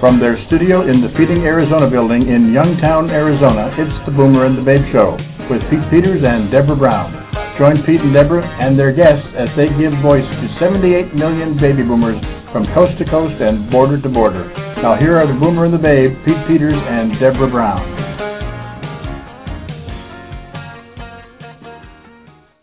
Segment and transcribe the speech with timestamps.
[0.00, 4.56] From their studio in the Feeding Arizona building in Youngtown, Arizona, it's the Boomer and
[4.56, 5.18] the Babe Show
[5.50, 7.27] with Pete Peters and Deborah Brown.
[7.58, 11.82] Join Pete and Deborah and their guests as they give voice to 78 million baby
[11.82, 12.22] boomers
[12.52, 14.46] from coast to coast and border to border.
[14.80, 17.82] Now here are the Boomer and the Babe, Pete Peters and Deborah Brown.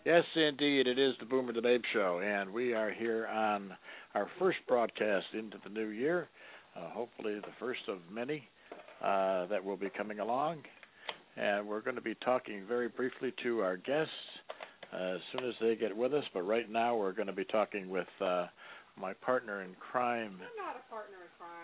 [0.06, 3.76] Yes, indeed, it is the Boomer the Babe Show, and we are here on
[4.14, 6.26] our first broadcast into the new year.
[6.74, 8.48] Uh, hopefully, the first of many
[9.04, 10.62] uh, that will be coming along.
[11.36, 14.10] And we're going to be talking very briefly to our guests
[14.92, 16.24] as soon as they get with us.
[16.32, 18.46] But right now, we're going to be talking with uh,
[19.00, 20.38] my partner in crime,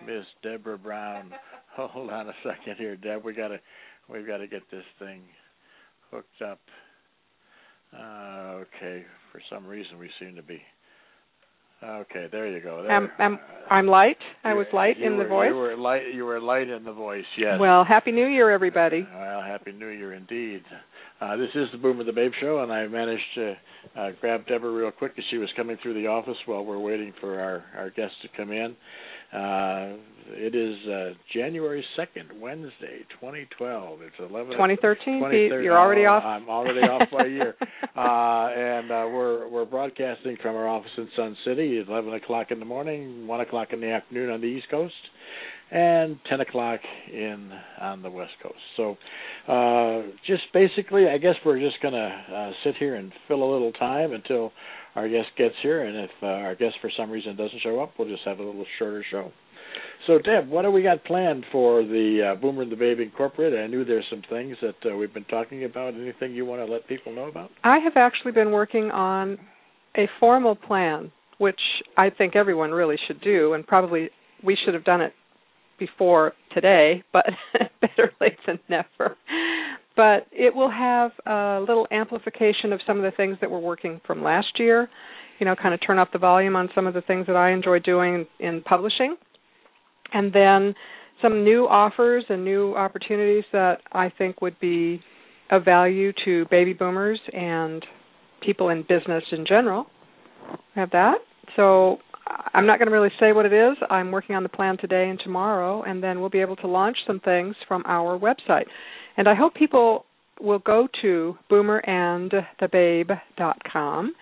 [0.07, 1.33] Miss Deborah Brown.
[1.77, 3.25] Hold on a second here, Deb.
[3.25, 3.61] We got to
[4.09, 5.23] we've got to get this thing
[6.11, 6.61] hooked up.
[7.97, 10.61] Uh, okay, for some reason we seem to be.
[11.83, 12.83] Okay, there you go.
[12.83, 12.93] There.
[12.93, 13.39] I'm, I'm
[13.71, 14.19] I'm light.
[14.45, 15.49] I was light You in the voice.
[15.51, 16.03] You were light.
[16.15, 17.25] You were light in the voice.
[17.39, 17.59] Yes.
[17.59, 19.07] Well, happy New Year, everybody.
[19.15, 20.63] Well, happy New Year indeed.
[21.21, 23.55] Uh, this is the Boom of the Babe Show, and I managed to
[23.97, 27.13] uh, grab Deborah real quick as she was coming through the office while we're waiting
[27.21, 28.77] for our our guests to come in.
[29.33, 29.97] Uh,
[30.29, 34.01] it is uh, January second, Wednesday, 2012.
[34.03, 34.53] It's 11.
[34.53, 35.31] 2013, 2013.
[35.31, 35.65] Pete.
[35.65, 36.25] You're already off.
[36.25, 37.55] I'm already off by a year.
[37.95, 42.47] Uh, and uh, we're we're broadcasting from our office in Sun City at 11 o'clock
[42.51, 44.95] in the morning, 1 o'clock in the afternoon on the East Coast,
[45.71, 46.81] and 10 o'clock
[47.13, 48.57] in on the West Coast.
[48.79, 48.97] So,
[49.47, 53.51] uh, just basically, I guess we're just going to uh, sit here and fill a
[53.53, 54.53] little time until
[54.95, 57.93] our guest gets here, and if uh, our guest for some reason doesn't show up,
[57.99, 59.33] we'll just have a little shorter show.
[60.07, 63.61] So, Deb, what do we got planned for the uh, Boomer and the Babe Incorporated?
[63.61, 65.95] I knew there's some things that uh, we've been talking about.
[65.95, 67.51] Anything you want to let people know about?
[67.63, 69.39] I have actually been working on
[69.97, 71.61] a formal plan, which
[71.97, 74.11] I think everyone really should do, and probably
[74.43, 75.13] we should have done it
[75.79, 77.27] before today, but
[77.81, 79.17] better late than never.
[79.95, 84.01] But it will have a little amplification of some of the things that were working
[84.07, 84.89] from last year.
[85.39, 87.53] You know, kind of turn up the volume on some of the things that I
[87.53, 89.17] enjoy doing in publishing.
[90.13, 90.75] And then
[91.21, 95.01] some new offers and new opportunities that I think would be
[95.51, 97.85] of value to baby boomers and
[98.45, 99.87] people in business in general.
[100.75, 101.19] Have that.
[101.57, 101.99] So
[102.55, 103.77] I'm not going to really say what it is.
[103.91, 106.97] I'm working on the plan today and tomorrow, and then we'll be able to launch
[107.07, 108.65] some things from our website.
[109.17, 110.07] And I hope people
[110.41, 114.15] will go to boomerandthebabe.com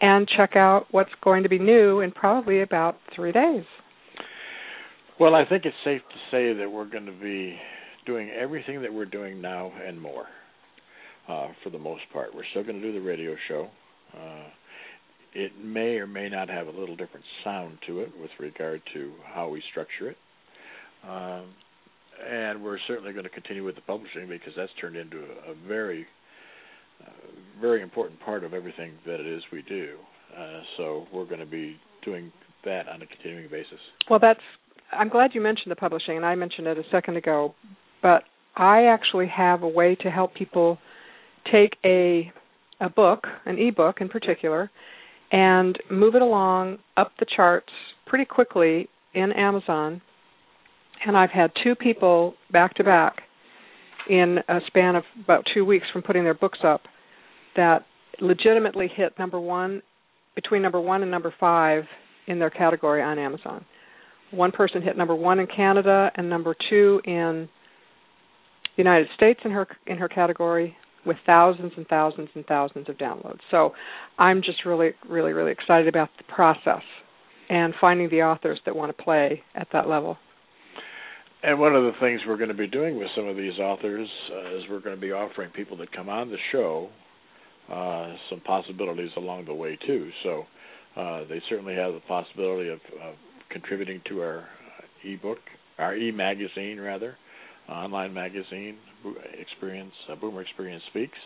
[0.00, 3.64] and check out what's going to be new in probably about three days.
[5.18, 7.58] Well, I think it's safe to say that we're going to be
[8.04, 10.26] doing everything that we're doing now and more.
[11.26, 13.68] Uh, for the most part, we're still going to do the radio show.
[14.14, 14.44] Uh,
[15.34, 19.12] it may or may not have a little different sound to it with regard to
[19.34, 20.16] how we structure it.
[21.08, 21.46] Um,
[22.30, 25.54] and we're certainly going to continue with the publishing because that's turned into a, a
[25.66, 26.06] very,
[27.02, 27.10] uh,
[27.60, 29.96] very important part of everything that it is we do.
[30.36, 32.30] Uh, so we're going to be doing
[32.64, 33.80] that on a continuing basis.
[34.10, 34.40] Well, that's.
[34.92, 37.54] I'm glad you mentioned the publishing, and I mentioned it a second ago.
[38.02, 38.22] But
[38.56, 40.78] I actually have a way to help people
[41.52, 42.32] take a
[42.78, 44.70] a book, an ebook in particular,
[45.32, 47.72] and move it along up the charts
[48.06, 50.02] pretty quickly in Amazon.
[51.06, 53.16] And I've had two people back to back
[54.10, 56.82] in a span of about two weeks from putting their books up
[57.56, 57.86] that
[58.20, 59.82] legitimately hit number one
[60.34, 61.84] between number one and number five
[62.26, 63.64] in their category on Amazon.
[64.30, 67.48] One person hit number one in Canada and number two in
[68.76, 70.76] the United States in her in her category
[71.06, 73.38] with thousands and thousands and thousands of downloads.
[73.50, 73.72] So
[74.18, 76.82] I'm just really, really, really excited about the process
[77.48, 80.18] and finding the authors that want to play at that level.
[81.42, 84.08] And one of the things we're going to be doing with some of these authors
[84.32, 86.88] uh, is we're going to be offering people that come on the show
[87.70, 90.10] uh, some possibilities along the way too.
[90.24, 90.44] So
[90.96, 93.14] uh, they certainly have the possibility of, of
[93.50, 94.44] contributing to our
[95.04, 95.38] ebook,
[95.78, 97.16] our e-magazine rather,
[97.68, 98.76] online magazine,
[99.40, 101.18] Experience uh, Boomer Experience Speaks,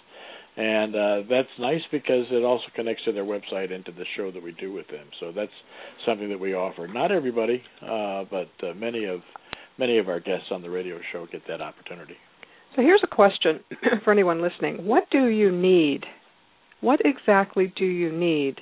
[0.56, 4.30] and uh, that's nice because it also connects to their website and to the show
[4.30, 5.06] that we do with them.
[5.20, 5.52] So that's
[6.06, 6.88] something that we offer.
[6.88, 9.20] Not everybody, uh, but uh, many of
[9.78, 12.16] many of our guests on the radio show get that opportunity.
[12.76, 13.60] So here's a question
[14.04, 16.04] for anyone listening: What do you need?
[16.80, 18.60] What exactly do you need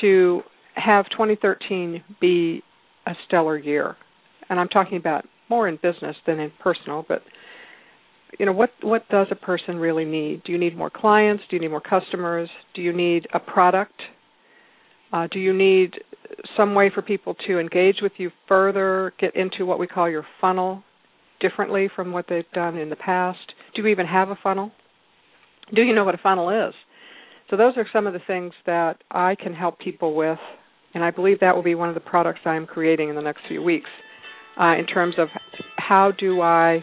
[0.00, 0.42] to
[0.74, 2.62] have 2013 be
[3.10, 3.96] a stellar year?
[4.48, 7.22] And I'm talking about more in business than in personal, but
[8.38, 10.44] you know what what does a person really need?
[10.44, 11.42] Do you need more clients?
[11.50, 12.48] Do you need more customers?
[12.74, 14.00] Do you need a product?
[15.12, 15.94] Uh, do you need
[16.56, 20.24] some way for people to engage with you further get into what we call your
[20.40, 20.84] funnel
[21.40, 23.38] differently from what they've done in the past?
[23.74, 24.70] Do you even have a funnel?
[25.74, 26.74] Do you know what a funnel is?
[27.50, 30.38] So those are some of the things that i can help people with
[30.94, 33.40] and i believe that will be one of the products i'm creating in the next
[33.48, 33.90] few weeks
[34.60, 35.28] uh, in terms of
[35.76, 36.82] how do i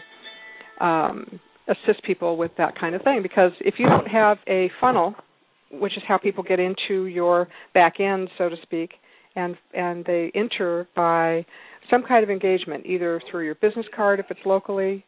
[0.80, 3.20] um, assist people with that kind of thing.
[3.22, 5.14] Because if you don't have a funnel,
[5.70, 8.90] which is how people get into your back end, so to speak,
[9.36, 11.44] and and they enter by
[11.90, 15.04] some kind of engagement, either through your business card if it's locally,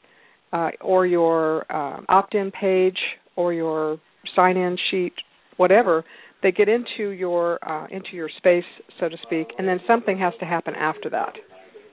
[0.53, 2.99] uh, or your uh, opt-in page,
[3.37, 3.99] or your
[4.37, 5.13] sign-in sheet,
[5.57, 6.05] whatever.
[6.43, 8.65] They get into your uh, into your space,
[8.99, 11.35] so to speak, and then something has to happen after that.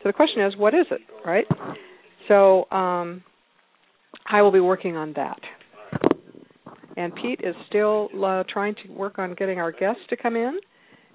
[0.03, 1.45] So the question is, what is it, right?
[2.27, 3.23] So um,
[4.29, 5.39] I will be working on that.
[6.95, 10.59] And Pete is still uh, trying to work on getting our guests to come in,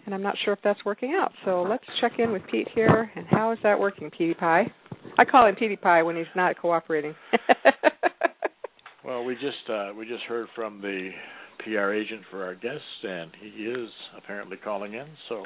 [0.06, 1.32] and I'm not sure if that's working out.
[1.44, 3.10] So let's check in with Pete here.
[3.16, 4.72] And how is that working, Petey Pie?
[5.18, 7.14] I call him Petey Pie when he's not cooperating.
[9.04, 11.10] well, we just uh, we just heard from the
[11.64, 15.06] PR agent for our guest, and he is apparently calling in.
[15.28, 15.44] So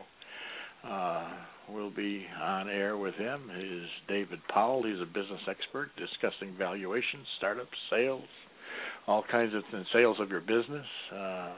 [0.88, 1.28] uh,
[1.70, 4.82] will be on air with him is David Powell.
[4.82, 8.24] He's a business expert discussing valuations, startups, sales,
[9.06, 11.52] all kinds of sales of your business, uh,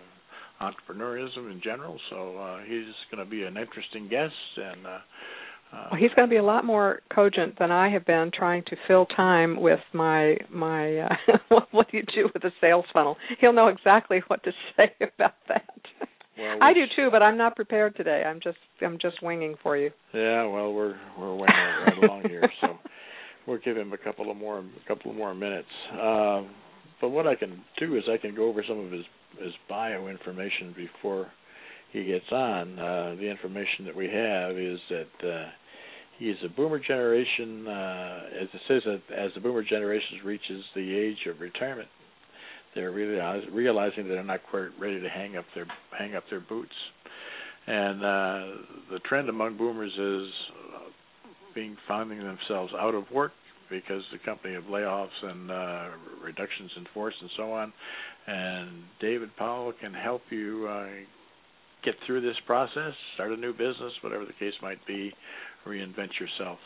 [0.60, 1.98] entrepreneurism in general.
[2.10, 4.86] So uh, he's going to be an interesting guest, and
[5.72, 8.30] uh, uh, well, he's going to be a lot more cogent than I have been
[8.32, 11.16] trying to fill time with my my uh,
[11.70, 13.16] what do you do with a sales funnel.
[13.40, 15.64] He'll know exactly what to say about that.
[16.38, 18.22] Well, I do too, but I'm not prepared today.
[18.24, 19.90] I'm just I'm just winging for you.
[20.14, 22.78] Yeah, well, we're we're winging right along here, so
[23.46, 25.68] we'll give him a couple of more a couple of more minutes.
[25.92, 26.50] Um,
[27.00, 29.04] but what I can do is I can go over some of his
[29.40, 31.28] his bio information before
[31.92, 32.78] he gets on.
[32.78, 35.48] Uh, the information that we have is that uh,
[36.18, 40.64] he is a boomer generation, uh, as it says, that as the boomer generation reaches
[40.74, 41.88] the age of retirement,
[42.74, 43.18] they're really
[43.52, 46.74] realizing that they're not quite ready to hang up their hang up their boots.
[47.66, 48.56] And uh,
[48.90, 50.32] the trend among boomers is
[50.74, 50.90] uh,
[51.54, 53.32] being finding themselves out of work
[53.70, 55.88] because the company of layoffs and uh,
[56.24, 57.72] reductions in force and so on.
[58.26, 58.70] And
[59.00, 60.86] David Powell can help you uh,
[61.84, 65.12] get through this process, start a new business, whatever the case might be,
[65.66, 66.58] reinvent yourself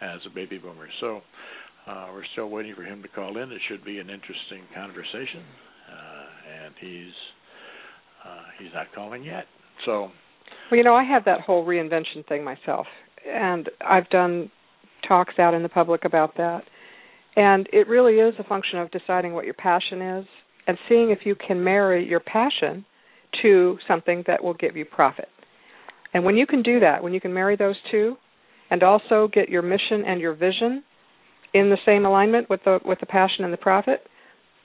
[0.00, 0.88] as a baby boomer.
[1.00, 1.20] So
[1.86, 3.52] uh, we're still waiting for him to call in.
[3.52, 5.42] It should be an interesting conversation,
[5.90, 7.14] uh, and he's
[8.24, 9.44] uh, he's not calling yet.
[9.84, 10.10] So,
[10.70, 12.86] well, you know, I have that whole reinvention thing myself,
[13.26, 14.50] and I've done
[15.06, 16.62] talks out in the public about that.
[17.34, 20.26] And it really is a function of deciding what your passion is
[20.66, 22.84] and seeing if you can marry your passion
[23.40, 25.28] to something that will give you profit.
[26.14, 28.16] And when you can do that, when you can marry those two,
[28.70, 30.82] and also get your mission and your vision
[31.52, 34.00] in the same alignment with the with the passion and the profit,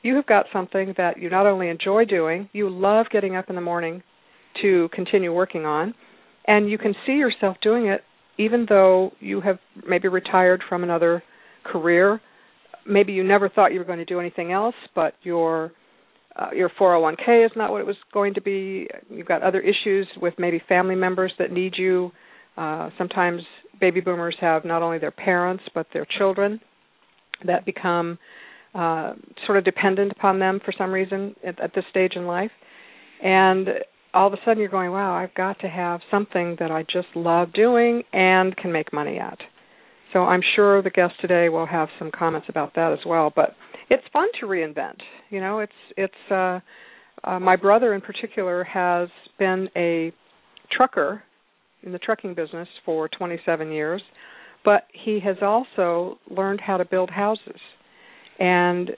[0.01, 3.55] you have got something that you not only enjoy doing, you love getting up in
[3.55, 4.01] the morning
[4.61, 5.93] to continue working on,
[6.47, 8.01] and you can see yourself doing it
[8.39, 9.57] even though you have
[9.87, 11.23] maybe retired from another
[11.63, 12.21] career.
[12.87, 15.71] Maybe you never thought you were going to do anything else, but your
[16.37, 18.87] uh, your 401k is not what it was going to be.
[19.09, 22.11] You've got other issues with maybe family members that need you.
[22.55, 23.41] Uh, sometimes
[23.79, 26.59] baby boomers have not only their parents but their children
[27.45, 28.17] that become
[28.73, 29.13] uh,
[29.45, 32.51] sort of dependent upon them for some reason at, at this stage in life.
[33.23, 33.67] And
[34.13, 37.07] all of a sudden you're going, wow, I've got to have something that I just
[37.15, 39.37] love doing and can make money at.
[40.13, 43.31] So I'm sure the guest today will have some comments about that as well.
[43.35, 43.55] But
[43.89, 44.97] it's fun to reinvent.
[45.29, 46.59] You know, it's it's uh,
[47.23, 50.11] uh, my brother in particular has been a
[50.71, 51.23] trucker
[51.83, 54.01] in the trucking business for 27 years,
[54.65, 57.59] but he has also learned how to build houses.
[58.39, 58.91] And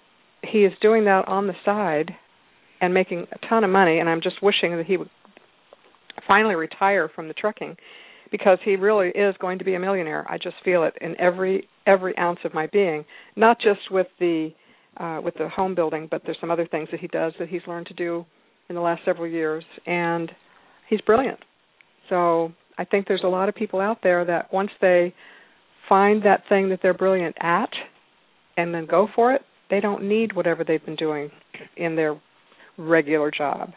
[0.44, 2.12] he is doing that on the side
[2.82, 5.10] and making a ton of money and I'm just wishing that he would
[6.28, 7.76] finally retire from the trucking
[8.32, 10.26] because he really is going to be a millionaire.
[10.30, 13.04] I just feel it in every every ounce of my being,
[13.36, 14.52] not just with the
[14.98, 17.62] uh with the home building, but there's some other things that he does that he's
[17.68, 18.26] learned to do
[18.70, 20.32] in the last several years and
[20.90, 21.40] he's brilliant.
[22.10, 25.14] So, I think there's a lot of people out there that once they
[25.90, 27.70] find that thing that they're brilliant at
[28.56, 31.30] and then go for it, they don't need whatever they've been doing
[31.76, 32.20] in their
[32.78, 33.72] regular job.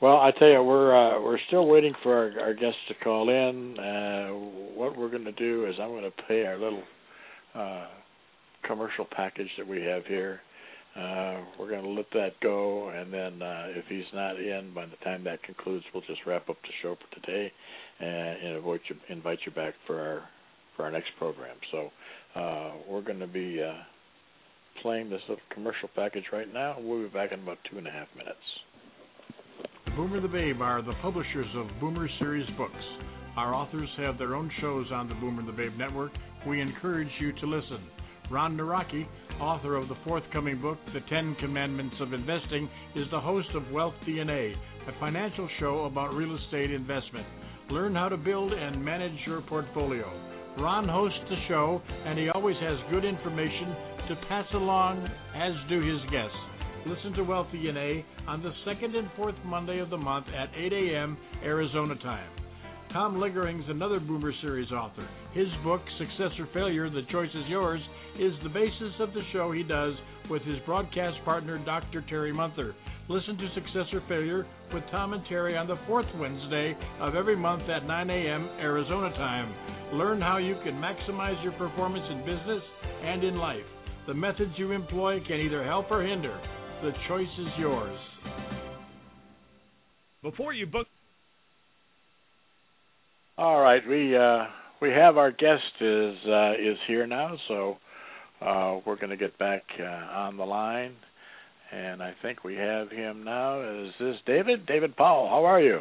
[0.00, 3.28] Well, I tell you, we're uh, we're still waiting for our, our guests to call
[3.28, 3.78] in.
[3.78, 4.28] Uh,
[4.74, 6.82] what we're going to do is I'm going to pay our little
[7.54, 7.86] uh,
[8.66, 10.40] commercial package that we have here.
[10.96, 14.86] Uh, we're going to let that go, and then uh, if he's not in by
[14.86, 17.52] the time that concludes, we'll just wrap up the show for today
[18.00, 20.22] and, and invite you invite you back for our
[20.76, 21.56] for our next program.
[21.70, 21.90] So
[22.34, 23.74] uh, we're going to be uh,
[24.82, 26.76] playing this little commercial package right now.
[26.80, 28.38] We'll be back in about two and a half minutes.
[29.96, 32.74] Boomer the Babe are the publishers of Boomer Series books.
[33.36, 36.12] Our authors have their own shows on the Boomer the Babe network.
[36.46, 37.80] We encourage you to listen.
[38.30, 39.06] Ron Naraki,
[39.40, 43.94] author of the forthcoming book, The Ten Commandments of Investing, is the host of Wealth
[44.06, 44.54] DNA,
[44.86, 47.26] a financial show about real estate investment.
[47.70, 50.08] Learn how to build and manage your portfolio.
[50.58, 53.74] Ron hosts the show, and he always has good information
[54.08, 56.36] to pass along, as do his guests.
[56.86, 60.72] Listen to Wealth DNA on the second and fourth Monday of the month at 8
[60.72, 61.18] a.m.
[61.42, 62.30] Arizona time.
[62.92, 65.08] Tom Liggering's another Boomer Series author.
[65.32, 67.80] His book, Success or Failure, The Choice is Yours,
[68.18, 69.94] is the basis of the show he does
[70.28, 72.04] with his broadcast partner, Dr.
[72.08, 72.74] Terry Munther.
[73.08, 77.36] Listen to Success or Failure with Tom and Terry on the fourth Wednesday of every
[77.36, 78.48] month at 9 a.m.
[78.60, 79.98] Arizona time.
[79.98, 82.62] Learn how you can maximize your performance in business
[83.02, 83.66] and in life.
[84.06, 86.40] The methods you employ can either help or hinder.
[86.82, 87.98] The choice is yours.
[90.22, 90.86] Before you book.
[93.36, 94.44] All right, we uh,
[94.80, 97.76] we have our guest is uh, is here now, so
[98.40, 100.94] uh, we're going to get back uh, on the line,
[101.72, 103.60] and I think we have him now.
[103.62, 104.66] Is this David?
[104.66, 105.28] David Powell?
[105.28, 105.80] How are you?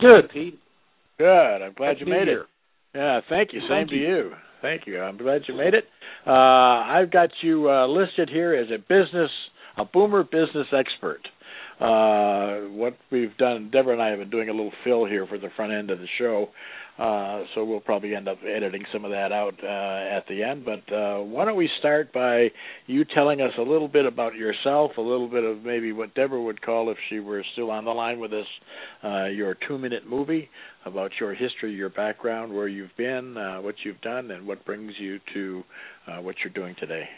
[0.00, 0.58] Good, Pete.
[1.18, 1.26] Good.
[1.62, 2.42] I'm glad Glad you made here.
[2.42, 2.46] it.
[2.94, 3.60] Yeah, thank you.
[3.60, 4.06] Same Thank to you.
[4.06, 4.32] you.
[4.62, 5.00] Thank you.
[5.00, 5.84] I'm glad you made it.
[6.26, 9.30] Uh, I've got you uh, listed here as a business,
[9.76, 11.20] a boomer business expert.
[11.80, 15.38] Uh, what we've done, Deborah and I have been doing a little fill here for
[15.38, 16.48] the front end of the show,
[16.98, 20.64] uh, so we'll probably end up editing some of that out uh, at the end.
[20.64, 22.48] But uh, why don't we start by
[22.86, 26.42] you telling us a little bit about yourself, a little bit of maybe what Deborah
[26.42, 28.46] would call, if she were still on the line with us,
[29.02, 30.48] uh, your two-minute movie
[30.84, 34.92] about your history, your background, where you've been, uh, what you've done, and what brings
[34.98, 35.62] you to
[36.20, 37.08] what you're doing today.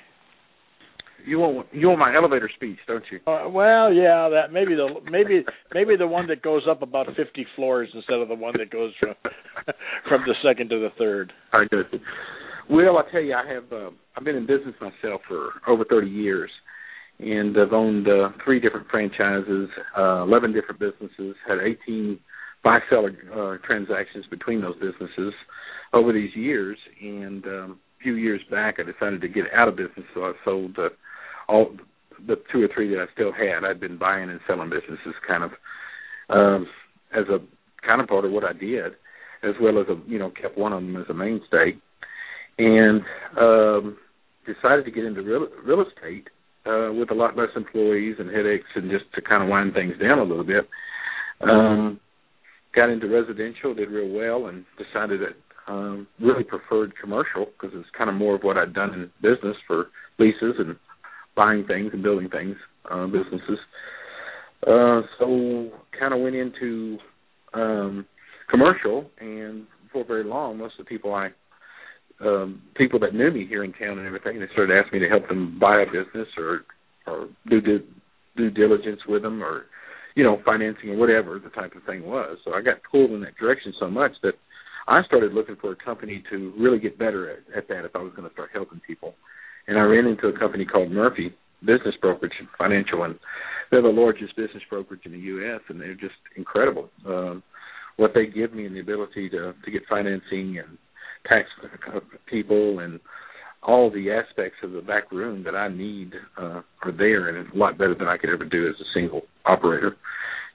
[1.24, 3.18] You want you want my elevator speech, don't you?
[3.26, 5.44] Uh, well, yeah, that maybe the maybe
[5.74, 8.92] maybe the one that goes up about fifty floors instead of the one that goes
[9.00, 9.14] from
[10.08, 11.32] from the second to the third.
[11.52, 12.00] All right, good.
[12.68, 16.08] Well, I tell you, I have uh, I've been in business myself for over 30
[16.08, 16.50] years,
[17.18, 22.18] and I've owned uh, three different franchises, uh, 11 different businesses, had 18
[22.64, 25.32] buy-seller uh, transactions between those businesses
[25.92, 29.76] over these years, and um, a few years back, I decided to get out of
[29.76, 30.88] business, so I sold uh,
[31.48, 31.70] all
[32.26, 33.64] the two or three that I still had.
[33.64, 35.50] I'd been buying and selling businesses, kind of
[36.28, 36.66] um,
[37.16, 37.38] as a
[37.86, 38.92] counterpart of part of what I did,
[39.42, 41.76] as well as a you know kept one of them as a mainstay,
[42.58, 43.02] and
[43.38, 43.96] um,
[44.46, 46.28] decided to get into real, real estate
[46.66, 49.94] uh, with a lot less employees and headaches, and just to kind of wind things
[50.00, 50.68] down a little bit.
[51.40, 52.00] Um,
[52.74, 57.88] got into residential, did real well, and decided that um, really preferred commercial because it's
[57.96, 59.86] kind of more of what I'd done in business for
[60.18, 60.76] leases and
[61.36, 62.56] buying things and building things,
[62.90, 63.58] uh, businesses.
[64.66, 66.98] Uh, so kind of went into
[67.54, 68.06] um,
[68.50, 71.28] commercial, and before very long, most of the people I
[72.20, 75.10] um, people that knew me here in town and everything, they started asking me to
[75.10, 76.62] help them buy a business or
[77.06, 77.84] or do due,
[78.36, 79.66] due diligence with them or
[80.14, 82.38] you know financing or whatever the type of thing was.
[82.44, 84.34] So I got pulled in that direction so much that
[84.88, 87.98] I started looking for a company to really get better at, at that if I
[87.98, 89.14] was going to start helping people.
[89.68, 93.18] And I ran into a company called Murphy Business Brokerage Financial, and
[93.70, 95.60] they're the largest business brokerage in the U.S.
[95.68, 96.88] and they're just incredible.
[97.06, 97.42] Um,
[97.96, 100.78] what they give me and the ability to to get financing and
[101.26, 101.48] tax
[102.26, 103.00] people and
[103.62, 107.54] all the aspects of the back room that I need uh, are there, and it's
[107.54, 109.96] a lot better than I could ever do as a single operator.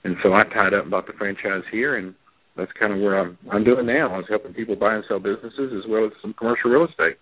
[0.03, 2.15] And so I tied up and bought the franchise here, and
[2.55, 4.13] that's kind of where I'm I'm doing now.
[4.13, 7.17] I was helping people buy and sell businesses as well as some commercial real estate.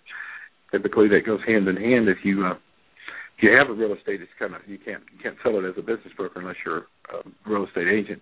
[0.72, 2.08] Typically, that goes hand in hand.
[2.10, 2.54] If you uh,
[3.38, 5.68] if you have a real estate, it's kind of you can't you can't sell it
[5.68, 8.22] as a business broker unless you're a real estate agent.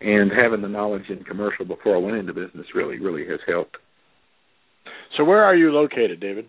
[0.00, 3.76] and having the knowledge in commercial before I went into business really really has helped.
[5.16, 6.46] So where are you located, David?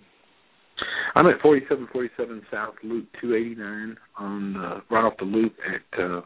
[1.16, 6.22] I'm at 4747 South Loop 289 on uh, right off the loop at uh,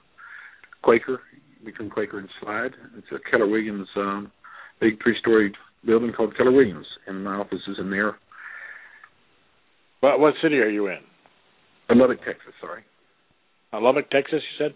[0.83, 1.22] Quaker
[1.65, 2.72] between Quaker and Slide.
[2.98, 4.31] It's a Keller Williams um,
[4.79, 5.53] big three-story
[5.86, 8.17] building called Keller Williams, and my office is in there.
[10.03, 11.00] What what city are you in?
[11.89, 12.51] Uh, Lubbock, Texas.
[12.60, 12.83] Sorry.
[13.72, 14.41] Uh, Lubbock, Texas.
[14.60, 14.74] You said.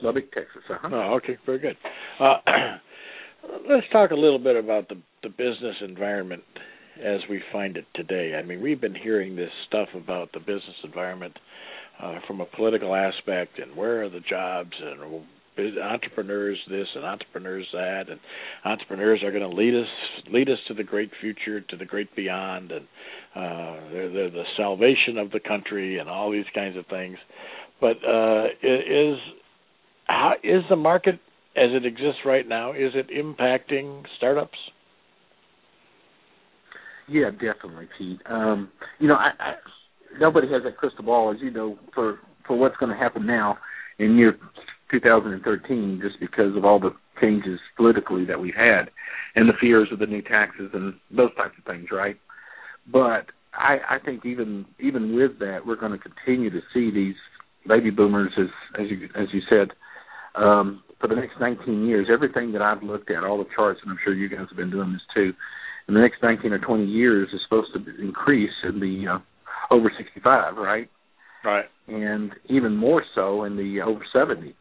[0.00, 0.62] Lubbock, Texas.
[0.70, 0.88] Uh-huh.
[0.92, 1.76] Oh, okay, very good.
[2.20, 2.36] Uh,
[3.68, 4.94] let's talk a little bit about the
[5.24, 6.44] the business environment
[7.04, 8.36] as we find it today.
[8.38, 11.36] I mean, we've been hearing this stuff about the business environment
[12.00, 15.24] uh, from a political aspect, and where are the jobs, and
[15.58, 18.20] entrepreneurs this and entrepreneurs that, and
[18.64, 19.88] entrepreneurs are going to lead us
[20.32, 22.86] lead us to the great future, to the great beyond, and
[23.34, 27.16] uh, they're, they're the salvation of the country, and all these kinds of things.
[27.80, 29.18] But uh, is
[30.06, 31.20] how is the market
[31.56, 32.72] as it exists right now?
[32.72, 34.58] Is it impacting startups?
[37.08, 38.20] Yeah, definitely, Pete.
[38.26, 39.54] Um, you know, I, I,
[40.20, 43.58] nobody has that crystal ball, as you know, for for what's going to happen now
[43.98, 44.36] in year
[44.90, 48.90] 2013, just because of all the changes politically that we've had,
[49.34, 52.16] and the fears of the new taxes and those types of things, right?
[52.90, 57.16] But I, I think even even with that, we're going to continue to see these
[57.66, 58.48] baby boomers, as
[58.80, 59.68] as you as you said,
[60.34, 62.08] um, for the next 19 years.
[62.12, 64.70] Everything that I've looked at, all the charts, and I'm sure you guys have been
[64.70, 65.32] doing this too
[65.90, 69.18] in the next 19 or 20 years is supposed to increase in the uh,
[69.74, 70.88] over 65, right?
[71.44, 71.64] Right.
[71.88, 74.54] And even more so in the over 70.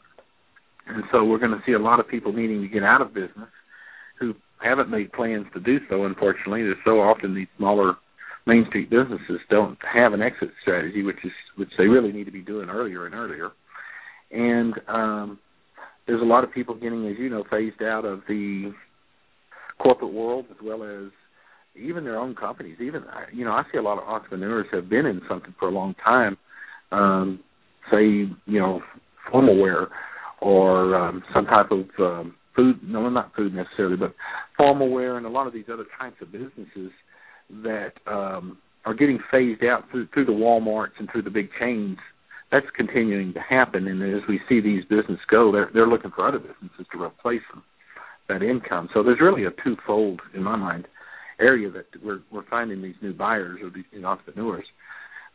[0.90, 3.14] And so we're going to see a lot of people needing to get out of
[3.14, 3.50] business
[4.20, 6.06] who haven't made plans to do so.
[6.06, 7.94] Unfortunately, there's so often these smaller
[8.48, 12.32] Main Street businesses don't have an exit strategy, which is which they really need to
[12.32, 13.52] be doing earlier and earlier.
[14.32, 15.40] And um,
[16.08, 18.74] there's a lot of people getting, as you know, phased out of the
[19.80, 21.12] corporate world as well as
[21.76, 22.78] even their own companies.
[22.82, 25.72] Even you know, I see a lot of entrepreneurs have been in something for a
[25.72, 26.38] long time.
[26.92, 27.42] Um,
[27.92, 28.04] say
[28.46, 28.82] you know,
[29.32, 29.90] formal wear
[30.42, 32.80] or um, some type of um, food.
[32.84, 34.14] No, not food necessarily, but
[34.58, 36.92] formal wear and a lot of these other types of businesses
[37.64, 41.98] that um, are getting phased out through, through the WalMarts and through the big chains.
[42.52, 46.28] That's continuing to happen, and as we see these businesses go, they're they're looking for
[46.28, 47.64] other businesses to replace them
[48.30, 48.88] that income.
[48.94, 50.88] So there's really a twofold, in my mind,
[51.40, 54.66] area that we're we're finding these new buyers or these entrepreneurs.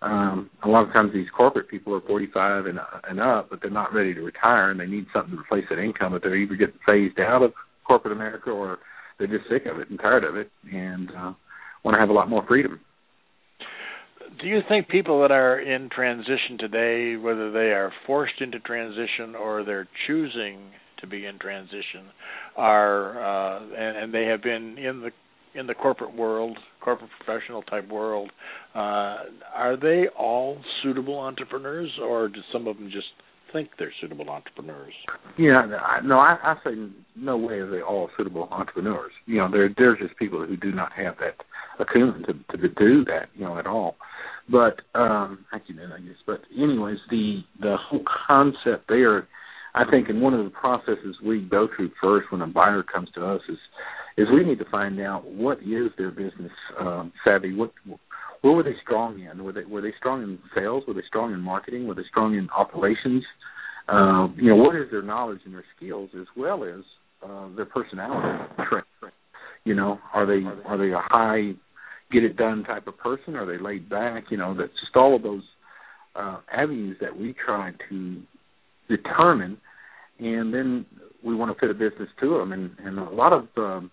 [0.03, 2.79] Um, a lot of times these corporate people are 45 and
[3.09, 5.79] and up, but they're not ready to retire and they need something to replace that
[5.79, 6.13] income.
[6.13, 7.53] But they're either getting phased out of
[7.87, 8.79] corporate America or
[9.19, 11.33] they're just sick of it and tired of it and uh,
[11.85, 12.81] want to have a lot more freedom.
[14.41, 19.37] Do you think people that are in transition today, whether they are forced into transition
[19.39, 20.59] or they're choosing
[21.01, 22.11] to be in transition
[22.57, 25.11] are uh, and, and they have been in the
[25.55, 28.31] in the corporate world, corporate professional type world,
[28.75, 33.07] uh, are they all suitable entrepreneurs, or do some of them just
[33.53, 34.93] think they're suitable entrepreneurs?
[35.38, 35.67] Yeah,
[36.05, 36.73] no, I, I say
[37.17, 39.12] no way are they all suitable entrepreneurs.
[39.27, 41.37] You know, they're they're just people who do not have that
[41.79, 43.97] acumen to to do that, you know, at all.
[44.51, 46.17] But um, acumen, I guess.
[46.27, 49.29] But anyways, the the whole concept there
[49.75, 53.09] I think, and one of the processes we go through first when a buyer comes
[53.17, 53.59] to us is
[54.16, 57.55] is we need to find out what is their business um, savvy.
[57.55, 57.72] What
[58.42, 59.42] where were they strong in?
[59.42, 60.85] Were they were they strong in sales?
[60.87, 61.87] Were they strong in marketing?
[61.87, 63.24] Were they strong in operations?
[63.88, 66.85] Uh, you know, what is their knowledge and their skills as well as
[67.27, 68.85] uh, their personality trait?
[69.64, 71.53] You know, are they are they a high
[72.12, 73.35] get it done type of person?
[73.35, 74.24] Are they laid back?
[74.31, 75.42] You know, that's just all of those
[76.14, 78.22] uh, avenues that we try to
[78.88, 79.59] determine,
[80.18, 80.87] and then
[81.24, 82.53] we want to fit a business to them.
[82.53, 83.90] And, and a lot of um,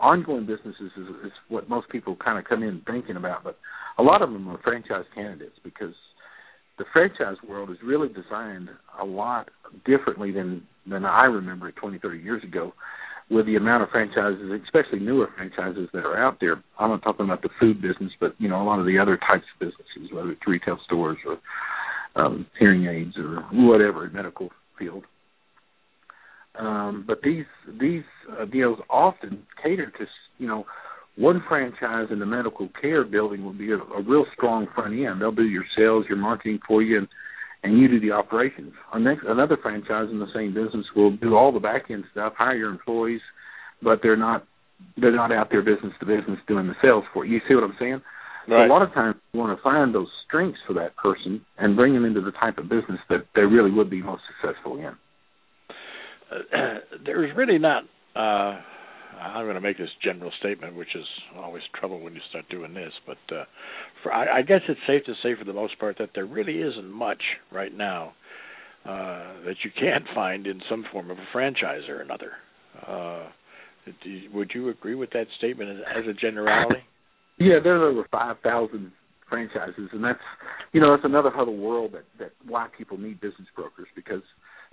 [0.00, 3.58] ongoing businesses is, is what most people kind of come in thinking about, but
[3.98, 5.94] a lot of them are franchise candidates because
[6.78, 8.68] the franchise world is really designed
[9.00, 9.48] a lot
[9.84, 12.72] differently than than I remember it 20, 30 years ago
[13.28, 16.62] with the amount of franchises, especially newer franchises that are out there.
[16.78, 19.16] I'm not talking about the food business, but you know a lot of the other
[19.16, 21.38] types of businesses, whether it's retail stores or
[22.14, 25.04] um, hearing aids or whatever medical field.
[26.58, 27.44] Um, but these
[27.80, 28.04] these
[28.40, 30.06] uh, deals often cater to
[30.38, 30.64] you know
[31.16, 35.20] one franchise in the medical care building will be a, a real strong front end.
[35.20, 37.08] They'll do your sales, your marketing for you, and
[37.62, 38.72] and you do the operations.
[38.92, 42.34] Our next another franchise in the same business will do all the back end stuff,
[42.36, 43.20] hire your employees,
[43.82, 44.44] but they're not
[44.96, 47.34] they're not out there business to business doing the sales for you.
[47.34, 48.02] You see what I'm saying?
[48.48, 48.66] Right.
[48.66, 51.76] So a lot of times you want to find those strengths for that person and
[51.76, 54.92] bring them into the type of business that they really would be most successful in.
[57.04, 57.84] there's really not.
[58.14, 58.60] Uh,
[59.20, 61.04] I'm going to make this general statement, which is
[61.36, 62.92] always trouble when you start doing this.
[63.06, 63.44] But uh,
[64.02, 66.58] for I, I guess it's safe to say, for the most part, that there really
[66.58, 68.12] isn't much right now
[68.84, 72.32] uh, that you can't find in some form of a franchise or another.
[72.86, 73.28] Uh,
[74.34, 76.80] would you agree with that statement as, as a generality?
[77.38, 78.92] Yeah, there's over five thousand
[79.28, 80.18] franchises, and that's
[80.72, 84.22] you know that's another other world that that why people need business brokers because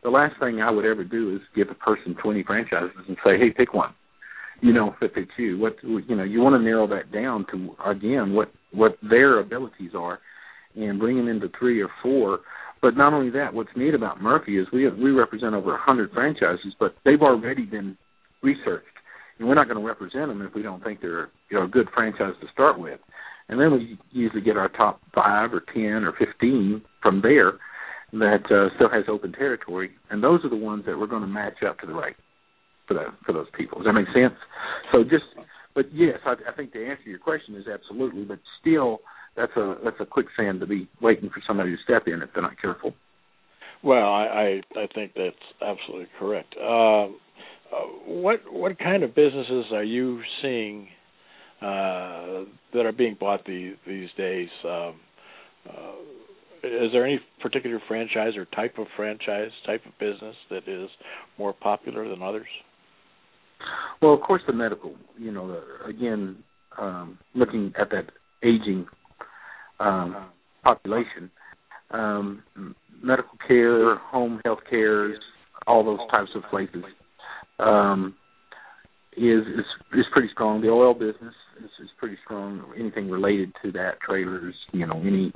[0.04, 3.38] the last thing I would ever do is give a person 20 franchises and say,
[3.38, 3.94] hey, pick one.
[4.62, 7.76] You know, if it's you, what you know, you want to narrow that down to
[7.86, 10.20] again what what their abilities are,
[10.76, 12.40] and bring them into three or four.
[12.82, 15.80] But not only that, what's neat about Murphy is we have, we represent over a
[15.80, 17.98] 100 franchises, but they've already been
[18.42, 18.88] researched,
[19.38, 21.68] and we're not going to represent them if we don't think they're you know a
[21.68, 23.02] good franchise to start with.
[23.50, 27.54] And then we usually get our top five or ten or fifteen from there
[28.20, 31.28] that uh, still has open territory, and those are the ones that we're going to
[31.28, 32.16] match up to the right
[32.88, 33.80] for that for those people.
[33.80, 34.38] Does that make sense?
[34.92, 35.26] So just,
[35.74, 39.00] but yes, I, I think the answer to your question is absolutely, but still,
[39.36, 42.44] that's a that's a quicksand to be waiting for somebody to step in if they're
[42.44, 42.94] not careful.
[43.84, 46.56] Well, I I, I think that's absolutely correct.
[46.60, 47.10] Uh, uh,
[48.06, 50.88] what what kind of businesses are you seeing
[51.62, 54.50] uh, that are being bought these these days?
[54.64, 55.00] Um,
[55.68, 55.92] uh,
[56.64, 60.90] is there any particular franchise or type of franchise, type of business that is
[61.38, 62.48] more popular than others?
[64.02, 64.96] Well, of course, the medical.
[65.18, 66.38] You know, again,
[66.78, 68.12] um, looking at that
[68.44, 68.88] aging
[69.80, 70.30] um,
[70.64, 71.32] population,
[71.92, 72.44] um,
[73.02, 75.18] medical care, home health cares,
[75.68, 76.84] all those types of places
[77.60, 78.16] um,
[79.16, 80.62] is is is pretty strong.
[80.62, 82.64] The oil business is, is pretty strong.
[82.78, 85.32] Anything related to that, trailers, you know, any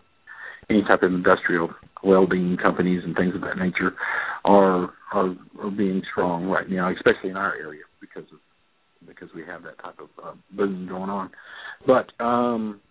[0.70, 1.70] any type of industrial
[2.04, 3.94] welding companies and things of that nature
[4.46, 8.40] are are, are being strong right now, especially in our area because of
[9.08, 11.30] because we have that type of uh, boom going on.
[11.86, 12.82] But um,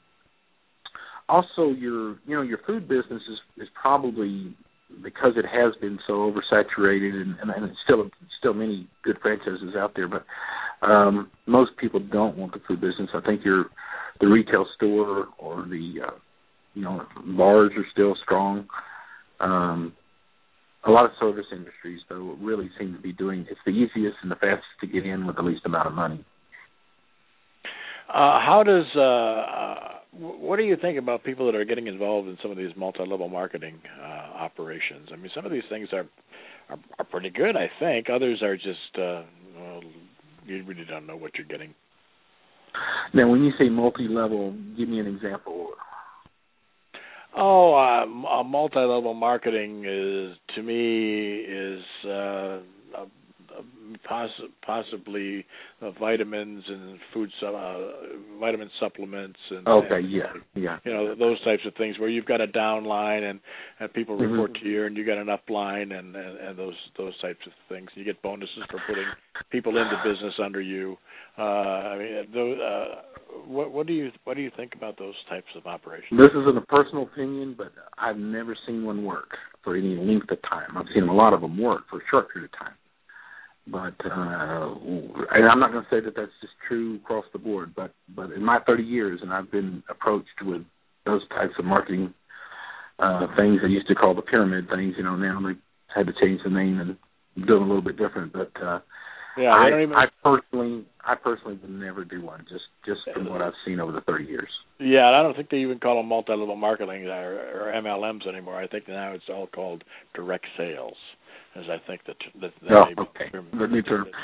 [1.29, 4.55] also your you know your food business is is probably
[5.03, 8.09] because it has been so oversaturated and, and, and it's still
[8.39, 10.25] still many good franchises out there, but
[10.87, 13.11] um, most people don't want the food business.
[13.15, 13.67] I think your
[14.21, 16.11] the retail store or the uh,
[16.77, 17.03] you know,
[17.37, 18.67] bars are still strong.
[19.41, 19.95] Um,
[20.87, 23.47] a lot of service industries, though, really seem to be doing.
[23.51, 26.25] It's the easiest and the fastest to get in with the least amount of money.
[28.09, 32.29] Uh, how does uh, uh what do you think about people that are getting involved
[32.29, 35.09] in some of these multi-level marketing uh, operations?
[35.13, 36.07] I mean, some of these things are,
[36.69, 37.57] are are pretty good.
[37.57, 39.23] I think others are just uh,
[39.59, 39.81] well,
[40.47, 41.75] you really don't know what you're getting.
[43.15, 45.66] Now, when you say multi-level, give me an example.
[47.39, 52.61] Oh, uh, multi-level marketing is to me is uh,
[54.09, 55.45] poss- possibly
[55.81, 57.79] uh, vitamins and food su- uh,
[58.41, 62.27] vitamin supplements and okay, and, yeah, yeah, you know those types of things where you've
[62.27, 63.41] got a down line and
[63.81, 64.33] and people mm-hmm.
[64.33, 67.41] report to you and you got an up line and, and and those those types
[67.47, 67.89] of things.
[67.95, 69.07] You get bonuses for putting
[69.51, 70.97] people into business under you.
[71.39, 72.87] Uh, I mean, those, uh,
[73.47, 76.19] what what do you what do you think about those types of operations?
[76.19, 80.41] This isn't a personal opinion, but I've never seen one work for any length of
[80.43, 80.77] time.
[80.77, 82.75] I've seen a lot of them work for a short period of time,
[83.67, 84.75] but uh,
[85.33, 87.75] and I'm not going to say that that's just true across the board.
[87.75, 90.63] But but in my 30 years, and I've been approached with
[91.05, 92.15] those types of marketing
[92.99, 94.95] uh, things they used to call the pyramid things.
[94.97, 95.59] You know, now they
[95.95, 96.97] had to change the name and
[97.47, 98.53] do it a little bit different, but.
[98.63, 98.81] uh
[99.39, 99.95] yeah, I, don't even...
[99.95, 102.47] I personally, I personally would never do one.
[102.49, 104.49] Just, just from what I've seen over the thirty years.
[104.81, 108.57] Yeah, I don't think they even call them multi-level marketing or, or MLMs anymore.
[108.57, 110.97] I think now it's all called direct sales,
[111.57, 112.53] as I think that that.
[112.69, 113.31] that oh, okay.
[113.69, 114.07] New term.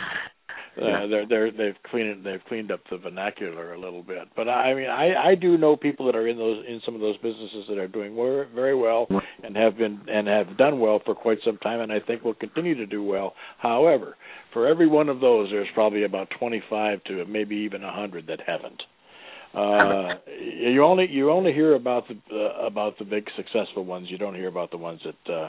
[0.75, 4.73] Uh, they're they're they've cleaned they've cleaned up the vernacular a little bit, but I
[4.73, 7.67] mean I I do know people that are in those in some of those businesses
[7.69, 8.15] that are doing
[8.55, 9.07] very well
[9.45, 12.33] and have been and have done well for quite some time, and I think will
[12.33, 13.35] continue to do well.
[13.59, 14.17] However,
[14.55, 18.83] for every one of those, there's probably about 25 to maybe even 100 that haven't.
[19.55, 20.15] Uh,
[20.71, 24.09] you only you only hear about the uh, about the big successful ones.
[24.11, 25.49] You don't hear about the ones that uh,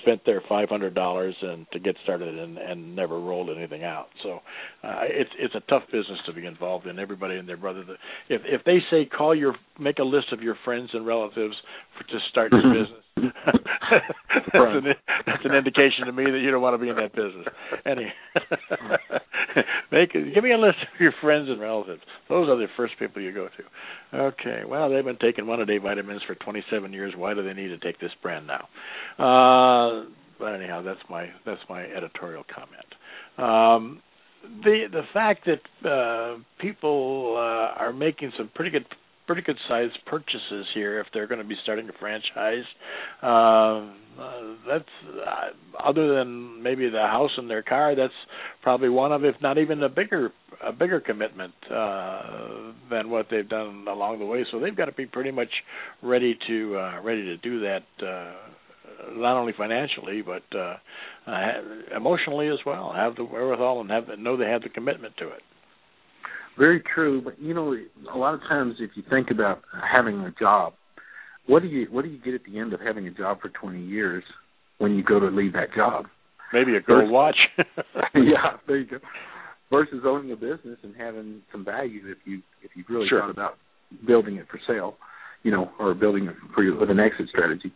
[0.00, 4.08] spent their five hundred dollars and to get started and, and never rolled anything out.
[4.22, 4.40] So
[4.84, 6.98] uh, it's it's a tough business to be involved in.
[6.98, 7.84] Everybody and their brother.
[8.28, 11.54] If if they say call your make a list of your friends and relatives
[11.96, 14.84] for, to start your business, that's, an,
[15.26, 17.46] that's an indication to me that you don't want to be in that business.
[17.86, 18.12] Any,
[19.92, 22.02] make give me a list of your friends and relatives.
[22.28, 24.18] Those are the first people you go to.
[24.18, 27.14] Okay, well they've been taking one a day vitamins for 27 years.
[27.16, 28.68] Why do they need to take this brand now?
[29.18, 30.04] Uh,
[30.38, 32.86] but anyhow, that's my that's my editorial comment.
[33.38, 34.02] Um,
[34.64, 38.86] the the fact that uh, people uh, are making some pretty good
[39.26, 42.64] pretty good sized purchases here if they're going to be starting a franchise.
[43.22, 44.84] Uh, uh, that's
[45.26, 47.94] uh, other than maybe the house and their car.
[47.94, 48.12] That's
[48.62, 53.48] probably one of, if not even a bigger a bigger commitment uh, than what they've
[53.48, 54.44] done along the way.
[54.52, 55.48] So they've got to be pretty much
[56.02, 57.82] ready to uh, ready to do that.
[58.04, 58.32] Uh,
[59.12, 60.76] not only financially but uh,
[61.26, 61.52] uh,
[61.96, 62.92] emotionally as well.
[62.94, 65.42] Have the wherewithal and have know they have the commitment to it.
[66.58, 67.74] Very true, but you know,
[68.12, 70.74] a lot of times if you think about having a job,
[71.46, 73.48] what do you what do you get at the end of having a job for
[73.48, 74.22] 20 years
[74.78, 76.06] when you go to leave that job?
[76.52, 77.36] Maybe a gold watch.
[78.14, 78.98] yeah, there you go.
[79.70, 83.20] Versus owning a business and having some value if you if you've really sure.
[83.20, 83.54] thought about
[84.06, 84.96] building it for sale,
[85.42, 87.72] you know, or building it for your, with an exit strategy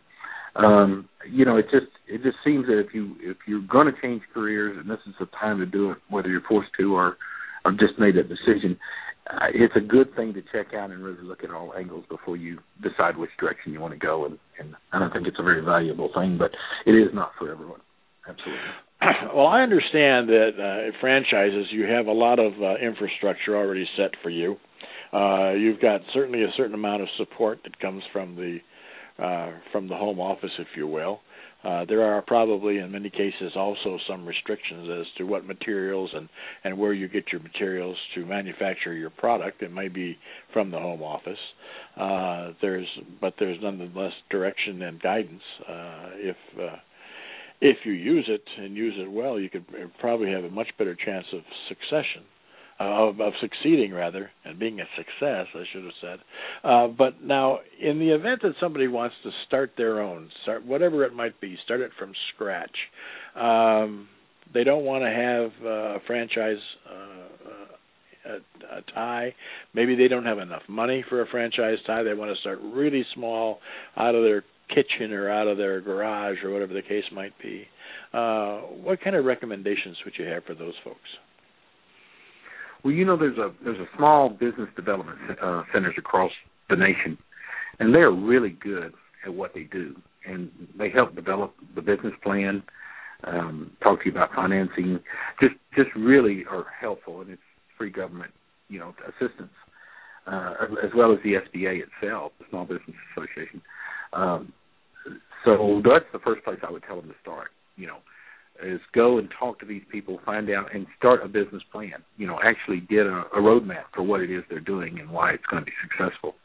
[0.55, 4.01] um, you know, it just it just seems that if you if you're going to
[4.01, 7.17] change careers, and this is the time to do it, whether you're forced to or
[7.65, 8.77] or just made that decision,
[9.29, 12.37] uh, it's a good thing to check out and really look at all angles before
[12.37, 14.25] you decide which direction you want to go.
[14.25, 16.51] And, and I don't think it's a very valuable thing, but
[16.85, 17.81] it is not for everyone.
[18.27, 18.61] Absolutely.
[19.35, 24.11] Well, I understand that uh, franchises, you have a lot of uh, infrastructure already set
[24.23, 24.55] for you.
[25.11, 28.59] Uh, you've got certainly a certain amount of support that comes from the
[29.21, 31.19] uh, from the home office, if you will.
[31.65, 36.29] Uh, there are probably, in many cases, also some restrictions as to what materials and
[36.63, 39.63] and where you get your materials to manufacture your product.
[39.63, 40.17] It may be
[40.53, 41.39] from the home office.
[41.97, 42.87] Uh, there's,
[43.19, 45.41] but there's nonetheless direction and guidance.
[45.67, 46.75] Uh, if uh,
[47.61, 49.65] if you use it and use it well, you could
[49.99, 52.23] probably have a much better chance of succession
[52.79, 56.19] of, of succeeding rather and being a success i should have said.
[56.63, 61.03] Uh, but now in the event that somebody wants to start their own start whatever
[61.03, 62.75] it might be start it from scratch
[63.35, 64.07] um,
[64.53, 66.57] they don't want to have uh, a franchise
[66.89, 67.25] uh,
[68.25, 69.33] a, a tie.
[69.73, 72.03] Maybe they don't have enough money for a franchise tie.
[72.03, 73.59] They want to start really small
[73.97, 77.67] out of their kitchen or out of their garage or whatever the case might be.
[78.13, 80.99] Uh, what kind of recommendations would you have for those folks
[82.85, 86.31] well, you know, there's a there's a small business development uh, centers across
[86.69, 87.17] the nation,
[87.79, 88.93] and they're really good
[89.25, 89.95] at what they do,
[90.27, 92.61] and they help develop the business plan,
[93.23, 94.99] um, talk to you about financing,
[95.41, 97.41] just just really are helpful, and it's
[97.75, 98.31] free government,
[98.69, 99.49] you know, assistance,
[100.27, 103.63] uh, as well as the SBA itself, the Small Business Association.
[104.13, 104.53] Um,
[105.43, 107.47] so that's the first place I would tell them to start.
[107.77, 107.97] You know,
[108.63, 112.03] is go and talk to these people, find out, and start a business plan.
[112.17, 115.31] You know, actually get a, a roadmap for what it is they're doing and why
[115.31, 116.35] it's going to be successful.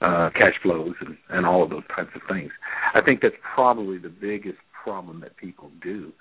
[0.00, 2.50] Uh, cash flows and, and all of those types of things.
[2.94, 6.12] I think that's probably the biggest problem that people do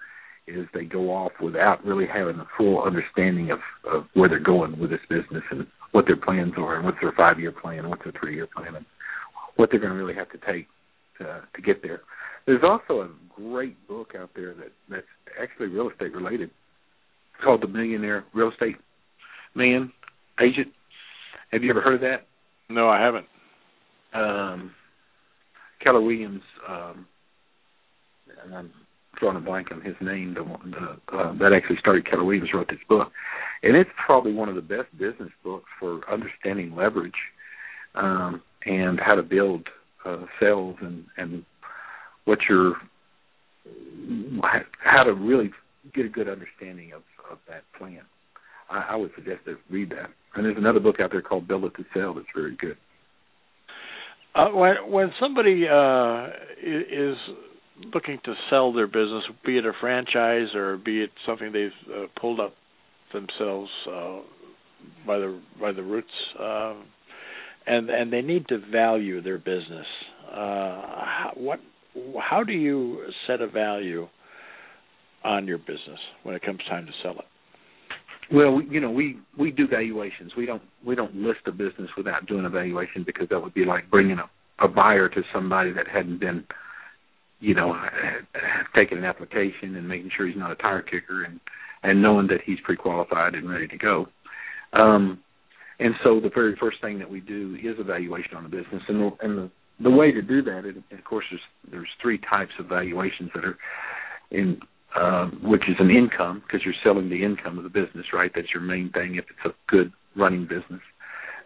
[0.47, 3.59] is they go off without really having a full understanding of,
[3.91, 7.13] of where they're going with this business and what their plans are and what's their
[7.13, 8.85] five year plan, what's their three year plan, and
[9.55, 10.67] what they're going to really have to take
[11.17, 12.01] to, to get there.
[12.45, 15.07] There's also a great book out there that that's
[15.41, 16.49] actually real estate related.
[16.49, 18.75] It's called The Millionaire Real Estate
[19.55, 19.91] Man
[20.41, 20.67] Agent.
[21.51, 22.27] Have you ever heard of that?
[22.69, 23.25] No, I haven't.
[24.13, 24.71] Um,
[25.83, 27.05] Keller Williams, um,
[28.43, 28.71] and I'm
[29.19, 30.33] drawing a blank on his name.
[30.33, 33.11] The one the, uh, that actually started Keller Williams wrote this book,
[33.61, 37.13] and it's probably one of the best business books for understanding leverage
[37.95, 39.67] um, and how to build
[40.05, 41.45] uh, sales and and
[42.25, 42.73] what your
[44.83, 45.51] how to really
[45.93, 48.01] get a good understanding of of that plan.
[48.69, 50.09] I, I would suggest to read that.
[50.35, 52.77] And there's another book out there called Build It to Sell that's very good.
[54.35, 56.27] Uh, when when somebody uh,
[56.61, 57.15] is
[57.93, 62.05] looking to sell their business, be it a franchise or be it something they've uh,
[62.19, 62.53] pulled up
[63.13, 64.19] themselves uh,
[65.05, 66.07] by the by the roots,
[66.39, 66.73] uh,
[67.67, 69.85] and and they need to value their business.
[70.31, 71.59] Uh, what
[72.19, 74.07] how do you set a value
[75.23, 77.25] on your business when it comes time to sell it?
[78.31, 80.31] Well, you know, we we do valuations.
[80.35, 83.65] We don't we don't list a business without doing a valuation because that would be
[83.65, 86.45] like bringing a, a buyer to somebody that hadn't been,
[87.39, 87.75] you know,
[88.75, 91.39] taking an application and making sure he's not a tire kicker and
[91.83, 94.07] and knowing that he's pre-qualified and ready to go.
[94.71, 95.19] Um,
[95.79, 99.01] and so the very first thing that we do is evaluation on the business, and
[99.01, 102.51] the, and the the way to do that, and of course, there's there's three types
[102.59, 103.57] of valuations that are
[104.31, 104.59] in,
[104.99, 108.31] um, which is an income because you're selling the income of the business, right?
[108.35, 110.81] That's your main thing if it's a good running business.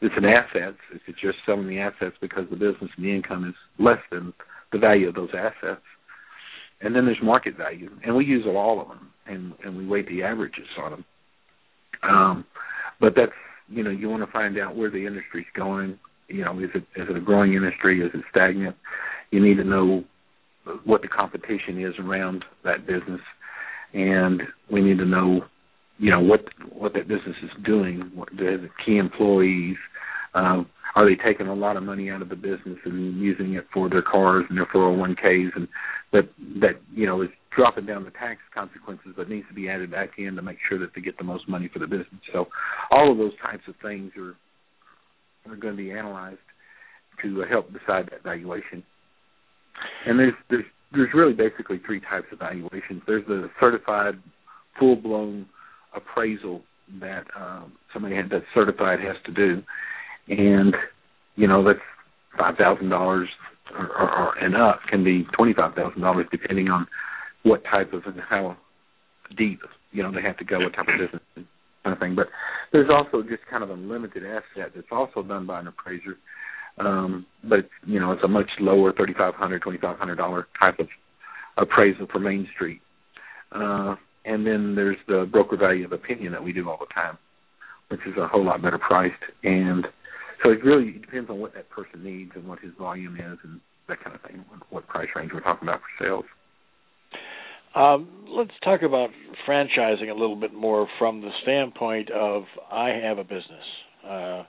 [0.02, 3.48] It's an assets if it's just selling the assets because the business and the income
[3.48, 4.34] is less than
[4.72, 5.82] the value of those assets.
[6.82, 10.08] and then there's market value, and we use all of them, and and we weight
[10.10, 11.06] the averages on them.
[12.04, 12.46] Um,
[13.00, 13.32] but that's
[13.70, 15.98] you know you want to find out where the industry's going.
[16.28, 18.02] You know, is it is it a growing industry?
[18.02, 18.76] Is it stagnant?
[19.32, 20.04] You need to know
[20.84, 23.22] what the competition is around that business,
[23.94, 25.42] and we need to know,
[25.98, 28.12] you know, what what that business is doing.
[28.14, 29.78] What the key employees.
[30.34, 33.68] Um, are they taking a lot of money out of the business and using it
[33.72, 35.68] for their cars and their 401ks and
[36.12, 36.28] that
[36.60, 40.12] that you know is dropping down the tax consequences but needs to be added back
[40.18, 42.22] in to make sure that they get the most money for the business.
[42.34, 42.48] So
[42.90, 44.36] all of those types of things are
[45.50, 46.40] are going to be analyzed
[47.22, 48.84] to help decide that valuation.
[50.06, 53.02] And there's there's there's really basically three types of valuations.
[53.06, 54.16] There's the certified,
[54.80, 55.48] full blown
[55.96, 56.62] appraisal
[57.00, 59.62] that um, somebody that's certified has to do,
[60.30, 60.76] and
[61.36, 61.80] you know that's
[62.38, 63.28] five thousand dollars
[63.74, 66.88] or, and up can be twenty five thousand dollars depending on
[67.44, 68.56] what type of and how
[69.38, 69.60] deep
[69.92, 71.48] you know they have to go, what type of business
[71.88, 72.16] kind of thing.
[72.16, 72.28] But
[72.72, 76.18] there's also just kind of a limited asset that's also done by an appraiser
[76.80, 80.48] um, but you know, it's a much lower thirty five hundred, twenty five hundred dollar
[80.60, 80.88] type of
[81.58, 82.82] appraisal for Main Street.
[83.52, 83.96] Uh,
[84.26, 87.18] and then there's the broker value of opinion that we do all the time,
[87.88, 89.16] which is a whole lot better priced.
[89.44, 89.88] And
[90.44, 93.60] so it really depends on what that person needs and what his volume is and
[93.88, 96.26] that kind of thing, what price range we're talking about for sales.
[97.78, 99.10] Um, let's talk about
[99.48, 103.64] franchising a little bit more from the standpoint of I have a business.
[104.04, 104.44] Uh,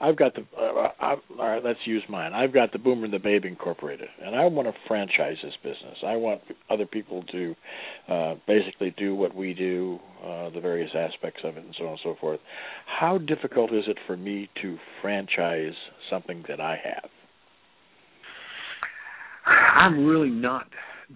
[0.00, 1.62] I've got the uh, I, all right.
[1.62, 2.32] Let's use mine.
[2.32, 5.98] I've got the Boomer and the Babe Incorporated, and I want to franchise this business.
[6.04, 7.54] I want other people to
[8.08, 11.90] uh, basically do what we do, uh, the various aspects of it, and so on
[11.90, 12.40] and so forth.
[12.86, 15.74] How difficult is it for me to franchise
[16.10, 17.10] something that I have?
[19.46, 20.66] I'm really not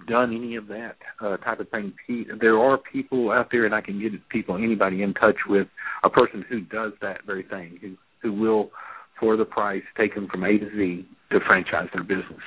[0.06, 1.92] done any of that uh, type of thing.
[2.40, 5.68] There are people out there, and I can get people, anybody in touch with
[6.04, 8.70] a person who does that very thing, who who will,
[9.20, 12.42] for the price, take them from A to Z to franchise their business.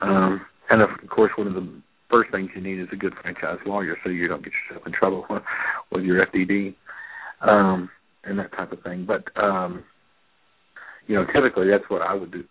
[0.00, 1.68] Um, and of course, one of the
[2.10, 4.92] first things you need is a good franchise lawyer, so you don't get yourself in
[4.92, 5.26] trouble
[5.92, 6.74] with your FDD
[7.40, 7.90] um,
[8.24, 9.06] and that type of thing.
[9.06, 9.84] But um,
[11.06, 12.44] you know, typically that's what I would do.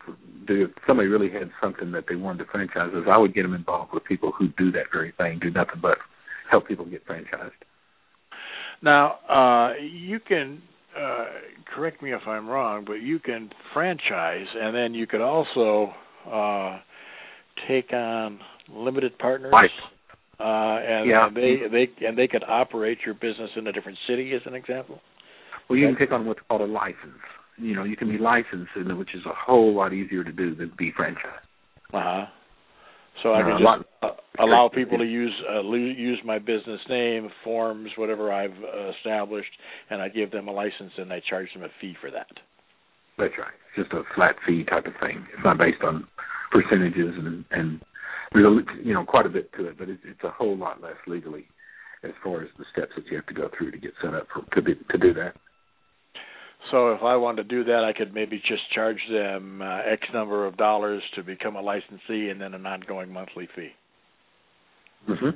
[0.48, 3.44] Do if somebody really had something that they wanted to franchise, is I would get
[3.44, 5.98] them involved with people who do that very thing, do nothing but
[6.50, 7.52] help people get franchised.
[8.82, 10.62] Now, uh, you can
[10.98, 11.26] uh,
[11.74, 15.94] correct me if I'm wrong, but you can franchise, and then you could also
[16.30, 16.80] uh,
[17.68, 19.54] take on limited partners.
[19.54, 19.70] Right.
[20.40, 21.30] Uh, and, yeah.
[21.34, 25.00] they they and they could operate your business in a different city, as an example.
[25.70, 27.22] Well, you can take on what's called a license.
[27.58, 30.72] You know, you can be licensed, which is a whole lot easier to do than
[30.78, 31.46] be franchised.
[31.94, 32.26] Uh huh.
[33.24, 37.92] So I can just uh, allow people to use uh, use my business name, forms,
[37.98, 39.52] whatever I've uh, established,
[39.90, 42.28] and I give them a license and I charge them a fee for that.
[43.18, 43.54] That's right.
[43.78, 45.28] It's just a flat fee type of thing.
[45.34, 46.08] It's not based on
[46.52, 47.82] percentages and and
[48.34, 50.98] there's you know quite a bit to it, but it's, it's a whole lot less
[51.06, 51.46] legally
[52.04, 54.28] as far as the steps that you have to go through to get set up
[54.34, 55.36] for to be to do that.
[56.70, 60.04] So if I wanted to do that, I could maybe just charge them uh, X
[60.14, 63.72] number of dollars to become a licensee, and then an ongoing monthly fee.
[65.10, 65.30] Mm-hmm.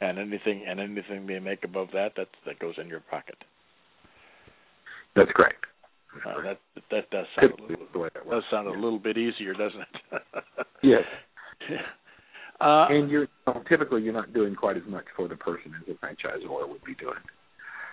[0.00, 3.36] And anything and anything they make above that, that that goes in your pocket.
[5.16, 5.64] That's correct.
[6.14, 6.60] That's uh, correct.
[6.74, 9.52] that that does sound a little, the way that does sound a little bit easier,
[9.52, 10.22] doesn't it?
[10.82, 11.02] yes.
[12.60, 13.28] Uh, and you're
[13.68, 16.94] typically you're not doing quite as much for the person as a franchisor would be
[16.94, 17.16] doing.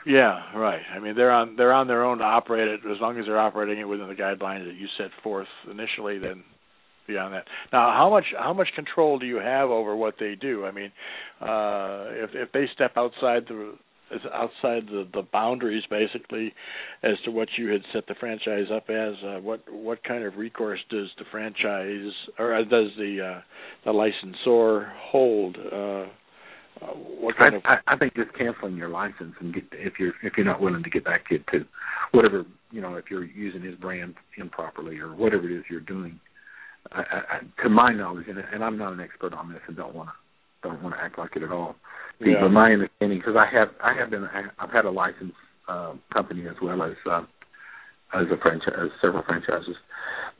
[0.05, 0.81] Yeah, right.
[0.93, 3.39] I mean, they're on they're on their own to operate it as long as they're
[3.39, 6.19] operating it within the guidelines that you set forth initially.
[6.19, 6.43] Then
[7.07, 10.65] beyond that, now how much how much control do you have over what they do?
[10.65, 10.91] I mean,
[11.41, 13.75] uh, if if they step outside the
[14.33, 16.53] outside the the boundaries basically
[17.01, 20.35] as to what you had set the franchise up as uh, what what kind of
[20.37, 23.41] recourse does the franchise or does the uh
[23.85, 26.05] the licensor hold uh
[26.81, 27.63] uh, what kind I, of?
[27.65, 30.83] I, I think just canceling your license and get if you're if you're not willing
[30.83, 31.65] to get back into
[32.11, 36.19] whatever you know if you're using his brand improperly or whatever it is you're doing.
[36.91, 39.95] I, I, to my knowledge, and, and I'm not an expert on this, and don't
[39.95, 41.75] want to don't want to act like it at all.
[42.19, 42.35] Yeah.
[42.41, 44.27] But my understanding, because I have I have been
[44.59, 45.33] I've had a license
[45.67, 47.23] uh, company as well as uh,
[48.13, 49.75] as a franchise, several franchises.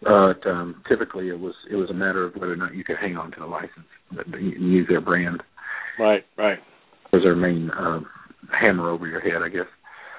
[0.02, 2.98] But um, typically, it was it was a matter of whether or not you could
[2.98, 5.42] hang on to the license and use their brand.
[6.00, 6.60] Right, right.
[7.12, 8.08] Was their main um,
[8.52, 9.68] hammer over your head, I guess.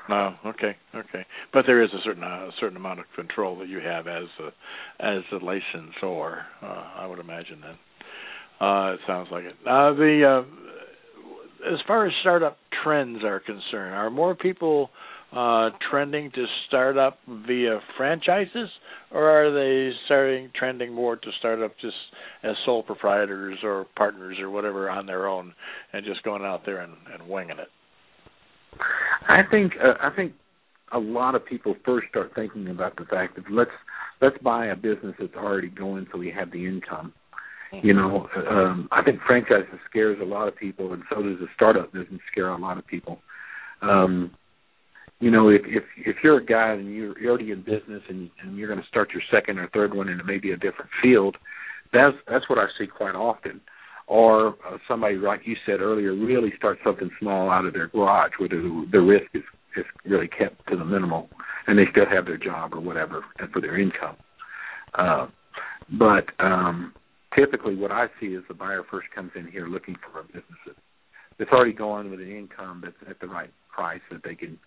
[0.09, 1.25] No, okay, okay.
[1.53, 4.25] But there is a certain uh, a certain amount of control that you have as
[4.39, 6.43] a as a licensor.
[6.63, 8.65] Uh, I would imagine that.
[8.65, 9.55] Uh, it sounds like it.
[9.67, 14.91] Uh, the uh, as far as startup trends are concerned, are more people
[15.35, 18.69] uh, trending to start up via franchises,
[19.11, 21.97] or are they starting trending more to start up just
[22.43, 25.53] as sole proprietors or partners or whatever on their own,
[25.93, 27.69] and just going out there and, and winging it?
[29.29, 30.33] I think uh, I think
[30.93, 33.71] a lot of people first start thinking about the fact that let's
[34.21, 37.13] let's buy a business that's already going so we have the income.
[37.83, 41.49] You know, um, I think franchises scares a lot of people, and so does the
[41.57, 43.19] startup business scare a lot of people.
[43.83, 44.31] Um,
[45.21, 48.31] you know, if if if you're a guy and you're, you're already in business and
[48.43, 51.37] and you're going to start your second or third one in maybe a different field,
[51.93, 53.61] that's that's what I see quite often.
[54.07, 58.33] Or uh, somebody, like you said earlier, really start something small out of their garage
[58.39, 59.43] where the the risk is
[59.77, 61.29] is really kept to the minimal,
[61.67, 64.17] and they still have their job or whatever for their income.
[64.95, 65.27] Uh,
[65.99, 66.93] but um,
[67.37, 70.77] typically, what I see is the buyer first comes in here looking for a business
[71.39, 74.59] that's already going with an income that's at the right price that they can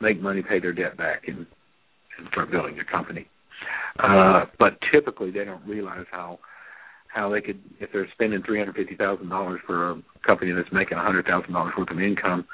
[0.00, 1.46] make money, pay their debt back, and,
[2.18, 3.26] and start building a company.
[3.98, 6.38] Uh, but typically, they don't realize how
[7.08, 10.68] how they could if they're spending three hundred fifty thousand dollars for a company that's
[10.72, 12.46] making a hundred thousand dollars worth of income,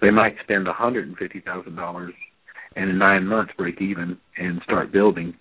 [0.00, 2.14] they might spend a hundred and fifty thousand dollars
[2.76, 5.34] and in nine months break even and start building,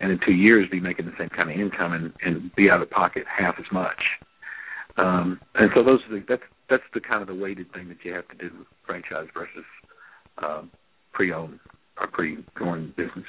[0.00, 2.82] and in two years be making the same kind of income and, and be out
[2.82, 4.02] of pocket half as much.
[4.96, 7.98] Um, and so those are the, that's that's the kind of the weighted thing that
[8.04, 9.64] you have to do with franchise versus
[10.38, 10.70] um,
[11.12, 11.58] pre-owned
[11.98, 13.26] or pre-going business.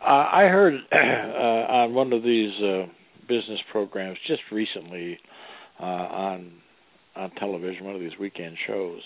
[0.00, 2.86] Uh, I heard uh, on one of these uh,
[3.28, 5.18] business programs just recently
[5.80, 6.52] uh, on
[7.14, 9.00] on television, one of these weekend shows,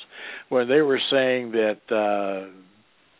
[0.48, 2.48] where they were saying that uh,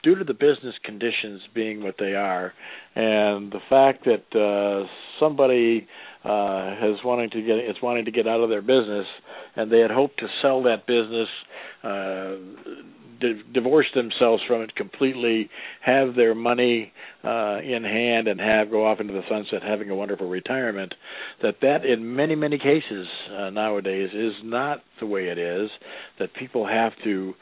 [0.05, 2.53] due to the business conditions being what they are,
[2.95, 4.87] and the fact that uh,
[5.18, 5.87] somebody
[6.24, 9.07] uh, has wanting to get is wanting to get out of their business,
[9.57, 11.28] and they had hoped to sell that business
[11.82, 12.37] uh,
[13.20, 15.48] di- divorce themselves from it completely,
[15.80, 16.92] have their money
[17.24, 20.94] uh, in hand, and have go off into the sunset, having a wonderful retirement.
[21.42, 23.06] That that in many many cases
[23.36, 25.70] uh, nowadays is not the way it is.
[26.18, 27.34] That people have to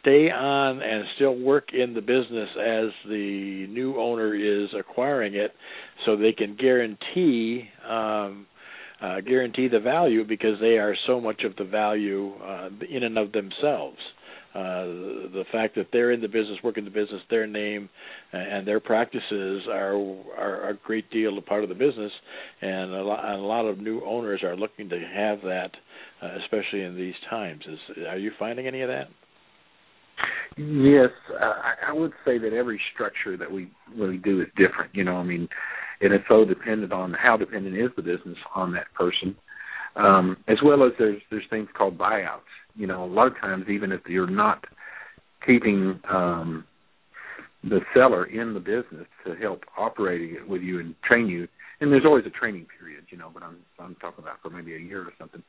[0.00, 5.52] stay on and still work in the business as the new owner is acquiring it,
[6.04, 7.68] so they can guarantee.
[7.88, 8.46] Um,
[9.02, 13.18] uh, guarantee the value because they are so much of the value uh, in and
[13.18, 13.98] of themselves.
[14.54, 14.86] Uh,
[15.34, 17.88] the fact that they're in the business, working the business, their name
[18.32, 19.96] and their practices are
[20.38, 22.12] are a great deal a part of the business,
[22.62, 25.70] and a lot, and a lot of new owners are looking to have that,
[26.22, 27.62] uh, especially in these times.
[27.68, 29.08] Is are you finding any of that?
[30.56, 31.54] Yes, uh,
[31.88, 34.94] I would say that every structure that we really do is different.
[34.94, 35.48] You know, I mean,
[36.00, 39.36] and it's so dependent on how dependent is the business on that person,
[39.96, 42.40] um, as well as there's there's things called buyouts
[42.74, 44.64] you know, a lot of times even if you're not
[45.46, 46.64] keeping um
[47.62, 51.48] the seller in the business to help operating it with you and train you
[51.80, 54.74] and there's always a training period, you know, but I'm I'm talking about for maybe
[54.74, 55.42] a year or something.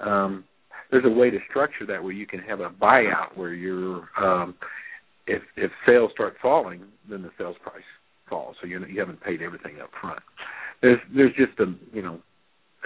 [0.00, 0.44] Um
[0.90, 4.54] there's a way to structure that where you can have a buyout where you're um
[5.26, 7.82] if if sales start falling, then the sales price
[8.28, 8.56] falls.
[8.60, 10.20] So you you haven't paid everything up front.
[10.80, 12.20] There's there's just a you know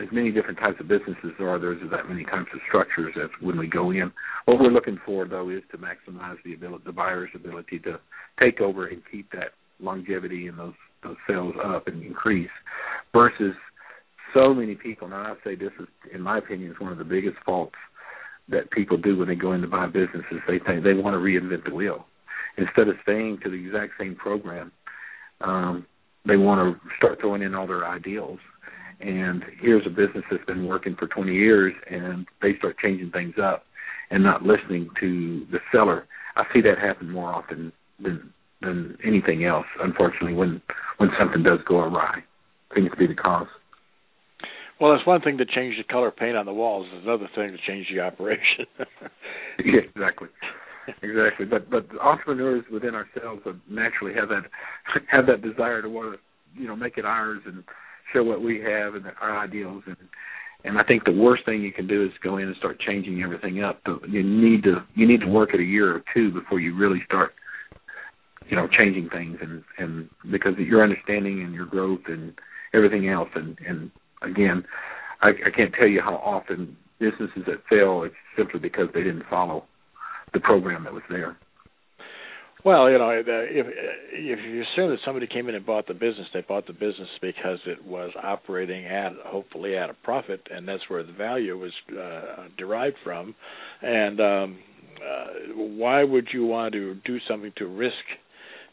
[0.02, 3.30] as many different types of businesses there are, there's that many types of structures as
[3.40, 4.12] when we go in.
[4.44, 8.00] What we're looking for though is to maximize the ability, the buyer's ability to
[8.40, 12.50] take over and keep that longevity and those those sales up and increase,
[13.12, 13.54] versus
[14.32, 15.06] so many people.
[15.08, 17.76] Now I say this is, in my opinion, is one of the biggest faults
[18.48, 20.40] that people do when they go in to buy businesses.
[20.46, 22.06] They think they want to reinvent the wheel
[22.56, 24.72] instead of staying to the exact same program.
[25.40, 25.86] Um,
[26.26, 28.38] they want to start throwing in all their ideals
[29.04, 33.34] and here's a business that's been working for 20 years and they start changing things
[33.42, 33.64] up
[34.10, 36.06] and not listening to the seller.
[36.36, 39.66] I see that happen more often than than anything else.
[39.80, 40.62] Unfortunately, when
[40.96, 42.20] when something does go awry,
[42.74, 43.46] seems to be the cause.
[44.80, 47.52] Well, it's one thing to change the color paint on the walls; it's another thing
[47.52, 48.66] to change the operation.
[49.64, 50.28] yeah, exactly,
[51.02, 51.46] exactly.
[51.46, 54.44] But but entrepreneurs within ourselves naturally have that
[55.08, 57.64] have that desire to want to you know make it ours and
[58.14, 59.96] show what we have and our ideals and
[60.64, 63.22] and I think the worst thing you can do is go in and start changing
[63.22, 63.80] everything up.
[63.84, 66.74] But you need to you need to work it a year or two before you
[66.74, 67.34] really start,
[68.48, 72.32] you know, changing things and and because your understanding and your growth and
[72.72, 73.28] everything else.
[73.34, 73.90] And and
[74.22, 74.64] again,
[75.20, 79.24] I, I can't tell you how often businesses that fail it's simply because they didn't
[79.28, 79.64] follow
[80.32, 81.36] the program that was there.
[82.64, 86.26] Well, you know, if if you assume that somebody came in and bought the business,
[86.32, 90.82] they bought the business because it was operating at hopefully at a profit, and that's
[90.88, 93.34] where the value was uh, derived from.
[93.82, 94.58] And um,
[94.96, 97.94] uh, why would you want to do something to risk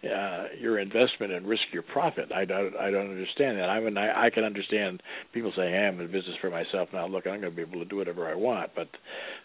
[0.04, 2.32] uh, your investment and risk your profit.
[2.34, 3.70] I don't I don't understand that.
[3.70, 5.02] I mean I, I can understand
[5.34, 7.08] people say, hey, I'm in business for myself now.
[7.08, 8.88] Look, I'm going to be able to do whatever I want, but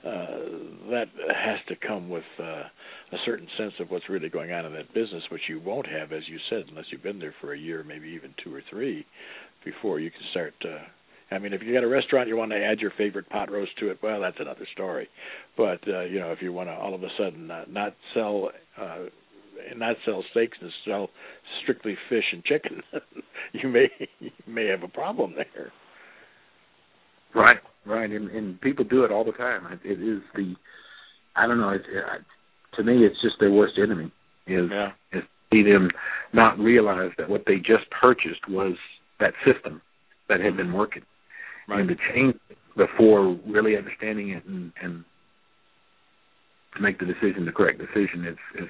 [0.07, 0.39] uh,
[0.91, 2.65] that has to come with uh,
[3.13, 6.13] a certain sense of what's really going on in that business, which you won't have,
[6.13, 9.05] as you said, unless you've been there for a year, maybe even two or three,
[9.65, 10.55] before you can start.
[10.65, 10.85] Uh,
[11.31, 13.73] I mean, if you got a restaurant, you want to add your favorite pot roast
[13.81, 13.99] to it.
[14.03, 15.09] Well, that's another story.
[15.57, 18.51] But uh, you know, if you want to all of a sudden uh, not sell
[18.81, 19.07] uh,
[19.71, 21.11] and not sell steaks and sell
[21.63, 22.83] strictly fish and chicken,
[23.53, 23.89] you may
[24.21, 25.73] you may have a problem there.
[27.35, 29.67] Right, right, and, and people do it all the time.
[29.73, 30.55] It, it is the,
[31.37, 31.71] I don't know.
[31.71, 34.13] It, it, uh, to me, it's just their worst enemy.
[34.47, 34.93] Is yeah.
[35.13, 35.91] is see them
[36.33, 38.77] not realize that what they just purchased was
[39.21, 39.83] that system
[40.29, 41.03] that had been working,
[41.69, 41.81] right.
[41.81, 42.37] and to change
[42.77, 45.05] before really understanding it and and
[46.75, 48.69] to make the decision, the correct decision, is is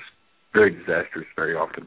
[0.56, 1.86] very disastrous very often.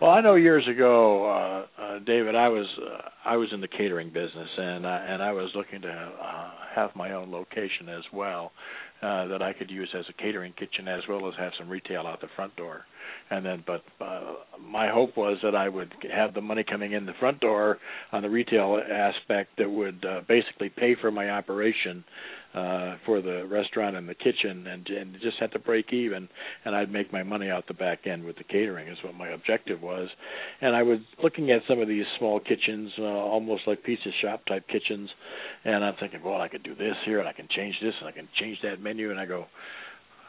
[0.00, 3.68] Well, I know years ago, uh, uh, David, I was uh, I was in the
[3.68, 8.02] catering business, and I, and I was looking to uh, have my own location as
[8.12, 8.52] well,
[9.00, 12.06] uh, that I could use as a catering kitchen as well as have some retail
[12.06, 12.82] out the front door.
[13.30, 17.06] And then, but uh, my hope was that I would have the money coming in
[17.06, 17.78] the front door
[18.12, 22.04] on the retail aspect that would uh, basically pay for my operation
[22.54, 26.28] uh for the restaurant and the kitchen and and just had to break even
[26.64, 29.28] and I'd make my money out the back end with the catering is what my
[29.28, 30.08] objective was
[30.60, 34.44] and I was looking at some of these small kitchens uh, almost like pizza shop
[34.46, 35.10] type kitchens
[35.64, 38.08] and I'm thinking well I could do this here and I can change this and
[38.08, 39.46] I can change that menu and I go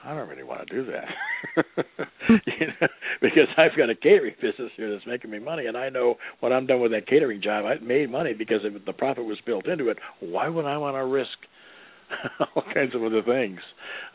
[0.03, 1.07] I don't really want to do that
[2.29, 2.87] you know,
[3.21, 6.53] because I've got a catering business here that's making me money, and I know when
[6.53, 9.67] I'm done with that catering job, I made money because if the profit was built
[9.67, 9.97] into it.
[10.19, 11.37] Why would I want to risk
[12.55, 13.59] all kinds of other things.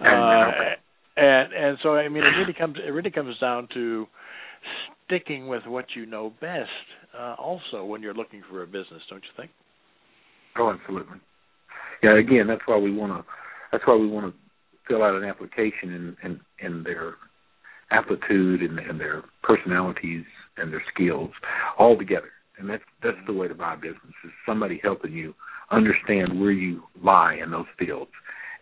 [0.00, 0.50] Uh,
[1.16, 4.06] and and so I mean, it really comes it really comes down to
[5.06, 6.70] sticking with what you know best.
[7.18, 9.50] Uh, also, when you're looking for a business, don't you think?
[10.58, 11.18] Oh, absolutely.
[12.02, 12.18] Yeah.
[12.18, 13.30] Again, that's why we want to.
[13.70, 14.38] That's why we want to
[14.88, 17.14] fill out an application and and and their
[17.90, 20.24] aptitude and, and their personalities
[20.56, 21.30] and their skills
[21.78, 22.30] all together.
[22.58, 25.34] And that's that's the way to buy a business is somebody helping you
[25.70, 28.10] understand where you lie in those fields,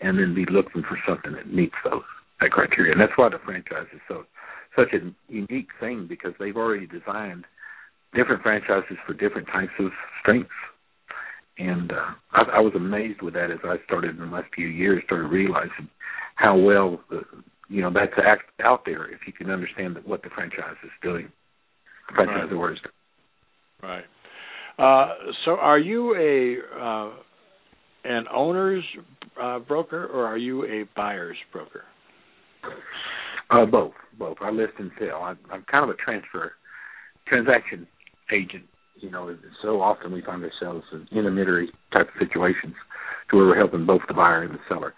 [0.01, 2.03] and then be looking for something that meets those
[2.41, 2.93] that criteria.
[2.93, 4.25] And that's why the franchise is so
[4.77, 7.45] such a unique thing because they've already designed
[8.15, 9.91] different franchises for different types of
[10.21, 10.51] strengths.
[11.59, 14.67] And uh, I, I was amazed with that as I started in the last few
[14.67, 15.89] years, started realizing
[16.37, 17.23] how well the,
[17.69, 21.31] you know that's act out there if you can understand what the franchise is doing,
[22.09, 22.57] the franchise right.
[22.57, 22.81] orders.
[23.83, 24.05] Right.
[24.81, 25.14] Uh,
[25.45, 27.11] so, are you a uh,
[28.05, 28.85] an owner's
[29.41, 31.85] uh, broker or are you a buyer's broker?
[33.51, 34.39] Uh, both, both.
[34.41, 35.22] I list and sell.
[35.22, 36.53] I, I'm kind of a transfer
[37.26, 37.87] transaction
[38.33, 38.64] agent.
[38.97, 42.74] You know, so often we find ourselves in intermediary type of situations
[43.31, 44.95] to where we're helping both the buyer and the seller.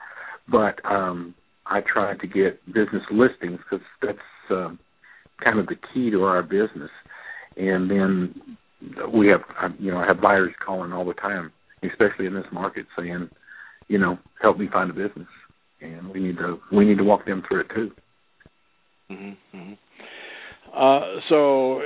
[0.48, 1.34] But um,
[1.66, 4.18] I try to get business listings because that's
[4.50, 4.78] um,
[5.42, 6.90] kind of the key to our business.
[7.56, 8.56] And then
[9.12, 9.40] we have
[9.78, 11.52] you know I have buyers calling all the time,
[11.82, 13.28] especially in this market, saying,
[13.88, 15.28] you know, help me find a business,
[15.80, 17.90] and we need to we need to walk them through it too.
[19.10, 19.56] Mm-hmm.
[19.56, 19.72] mm-hmm.
[20.74, 21.82] Uh, so,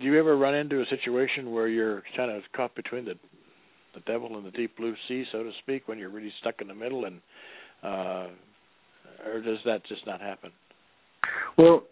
[0.00, 3.14] do you ever run into a situation where you're kind of caught between the
[3.94, 6.68] the devil and the deep blue sea, so to speak, when you're really stuck in
[6.68, 7.20] the middle, and
[7.82, 8.28] uh,
[9.26, 10.52] or does that just not happen?
[11.58, 11.84] Well,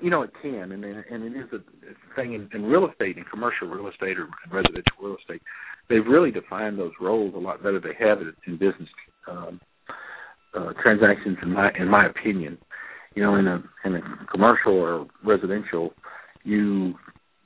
[0.00, 3.24] you know it can, and and it is a thing in, in real estate, in
[3.24, 5.42] commercial real estate or residential real estate.
[5.88, 7.80] They've really defined those roles a lot better.
[7.80, 8.88] They have it in business
[9.28, 9.60] um,
[10.54, 12.58] uh, transactions, in my in my opinion.
[13.14, 14.00] You know, in a in a
[14.30, 15.92] commercial or residential,
[16.44, 16.94] you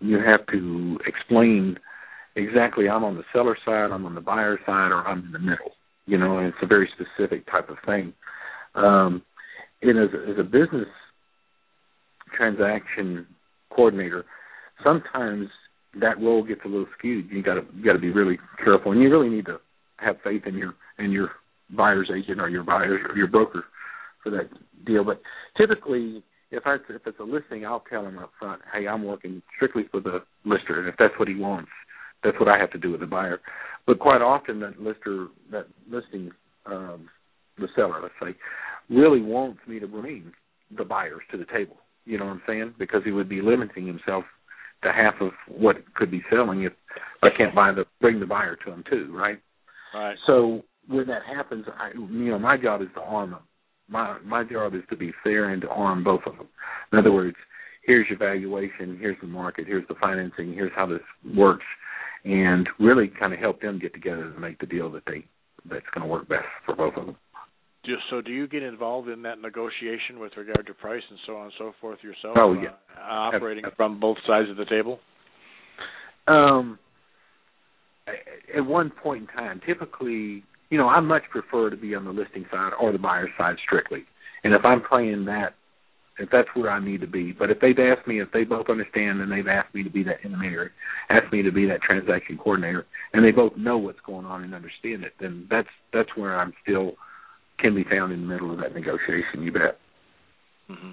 [0.01, 1.79] you have to explain
[2.37, 2.89] exactly.
[2.89, 5.73] I'm on the seller side, I'm on the buyer side, or I'm in the middle.
[6.07, 8.13] You know, and it's a very specific type of thing.
[8.75, 9.23] Um,
[9.83, 10.89] and as, as a business
[12.37, 13.27] transaction
[13.75, 14.25] coordinator,
[14.83, 15.49] sometimes
[16.01, 17.31] that role gets a little skewed.
[17.31, 19.59] You got to got to be really careful, and you really need to
[19.99, 21.31] have faith in your in your
[21.77, 23.65] buyer's agent or your buyer's or your broker
[24.23, 24.49] for that
[24.85, 25.05] deal.
[25.05, 25.21] But
[25.57, 29.43] typically, if I if it's a listing, I'll tell him up front, hey, I'm working
[29.57, 31.71] strictly for the lister, and if that's what he wants,
[32.23, 33.41] that's what I have to do with the buyer.
[33.87, 36.31] But quite often, that lister that listing
[36.67, 37.09] um,
[37.59, 38.37] the seller, let's say,
[38.91, 40.33] really wants me to bring
[40.77, 42.75] the buyers to the table You know what I'm saying?
[42.79, 44.25] Because he would be limiting himself
[44.83, 46.73] to half of what could be selling if
[47.23, 49.39] I can't buy the bring the buyer to him too, right?
[49.95, 50.17] Right.
[50.27, 53.43] So when that happens, I you know my job is to arm them.
[53.89, 56.49] My my job is to be fair and to arm both of them.
[56.93, 57.37] In other words,
[57.85, 61.01] here's your valuation, here's the market, here's the financing, here's how this
[61.37, 61.65] works,
[62.25, 65.25] and really kind of help them get together to make the deal that they
[65.69, 67.17] that's going to work best for both of them.
[67.85, 71.37] Just so, do you get involved in that negotiation with regard to price and so
[71.37, 72.37] on and so forth yourself?
[72.39, 74.99] Oh yeah, uh, operating from both sides of the table.
[76.27, 76.79] Um,
[78.55, 82.11] at one point in time, typically, you know, I much prefer to be on the
[82.11, 84.05] listing side or the buyer side strictly.
[84.45, 85.55] And if I'm playing that,
[86.19, 88.69] if that's where I need to be, but if they've asked me, if they both
[88.69, 90.71] understand and they've asked me to be that intermediary,
[91.11, 94.55] asked me to be that transaction coordinator, and they both know what's going on and
[94.55, 96.93] understand it, then that's that's where I'm still
[97.59, 99.43] can be found in the middle of that negotiation.
[99.43, 99.79] You bet.
[100.71, 100.93] Mm-hmm.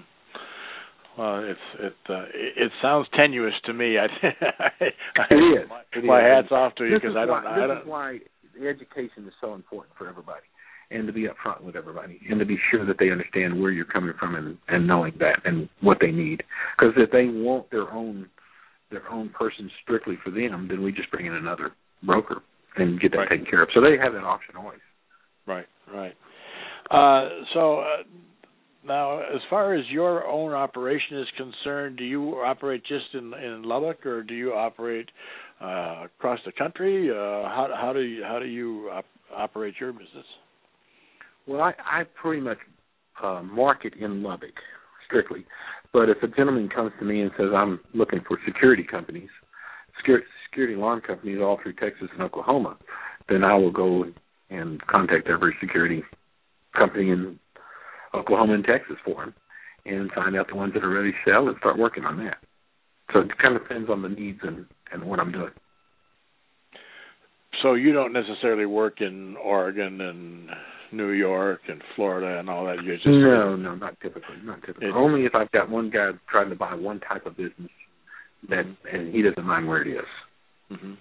[1.18, 3.96] Well, it's it uh, it, sounds tenuous to me.
[3.98, 5.68] I, I, it is.
[5.68, 6.44] My, it my is.
[6.44, 7.44] hats off to you because I don't.
[7.44, 7.68] Why, I don't.
[7.68, 8.18] This is why
[8.58, 10.46] the education is so important for everybody,
[10.90, 13.84] and to be upfront with everybody, and to be sure that they understand where you're
[13.84, 16.42] coming from and and knowing that and what they need.
[16.78, 18.28] Because if they want their own
[18.90, 21.72] their own person strictly for them, then we just bring in another
[22.04, 22.42] broker
[22.76, 23.28] and get that Right.
[23.30, 23.68] taken care of.
[23.74, 24.80] So they have that option always.
[25.46, 26.14] Right, right.
[26.92, 27.84] Uh, so uh,
[28.86, 33.62] now, as far as your own operation is concerned, do you operate just in in
[33.62, 35.08] Lubbock, or do you operate
[35.60, 37.10] uh, across the country?
[37.10, 37.14] Uh,
[37.48, 40.26] how how do you how do you op- operate your business?
[41.46, 42.58] Well, I, I pretty much
[43.22, 44.54] uh, market in Lubbock
[45.06, 45.46] strictly,
[45.94, 49.30] but if a gentleman comes to me and says I'm looking for security companies,
[49.96, 52.76] security, security alarm companies all through Texas and Oklahoma,
[53.30, 54.04] then I will go
[54.50, 56.02] and contact every security
[56.76, 57.38] company in
[58.14, 59.34] Oklahoma and Texas for him,
[59.86, 62.38] and find out the ones that are ready to sell and start working on that.
[63.12, 65.50] So it kind of depends on the needs and and what I'm doing.
[67.62, 70.50] So you don't necessarily work in Oregon and
[70.92, 72.82] New York and Florida and all that.
[72.82, 74.36] You just No, no, not typically.
[74.42, 74.88] Not typically.
[74.88, 77.70] It- Only if I've got one guy trying to buy one type of business
[78.48, 80.06] that and he doesn't mind where it is.
[80.76, 80.94] hmm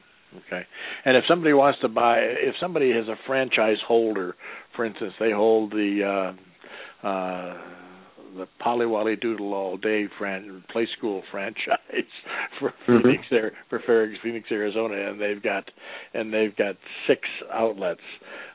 [0.47, 0.61] Okay.
[1.05, 4.35] And if somebody wants to buy, if somebody has a franchise holder,
[4.75, 6.33] for instance, they hold the
[7.03, 7.57] uh, uh,
[8.37, 11.75] the Polywally Doodle All Day fran- Play School franchise
[12.59, 13.01] for Mhm.
[13.03, 13.79] Phoenix, Ari- for
[14.23, 15.69] Phoenix, Arizona, and they've got
[16.13, 16.75] and they've got
[17.07, 17.21] six
[17.51, 17.99] outlets.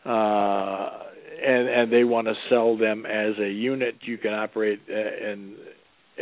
[0.04, 1.02] Uh,
[1.44, 3.96] and and they want to sell them as a unit.
[4.02, 5.56] You can operate uh, and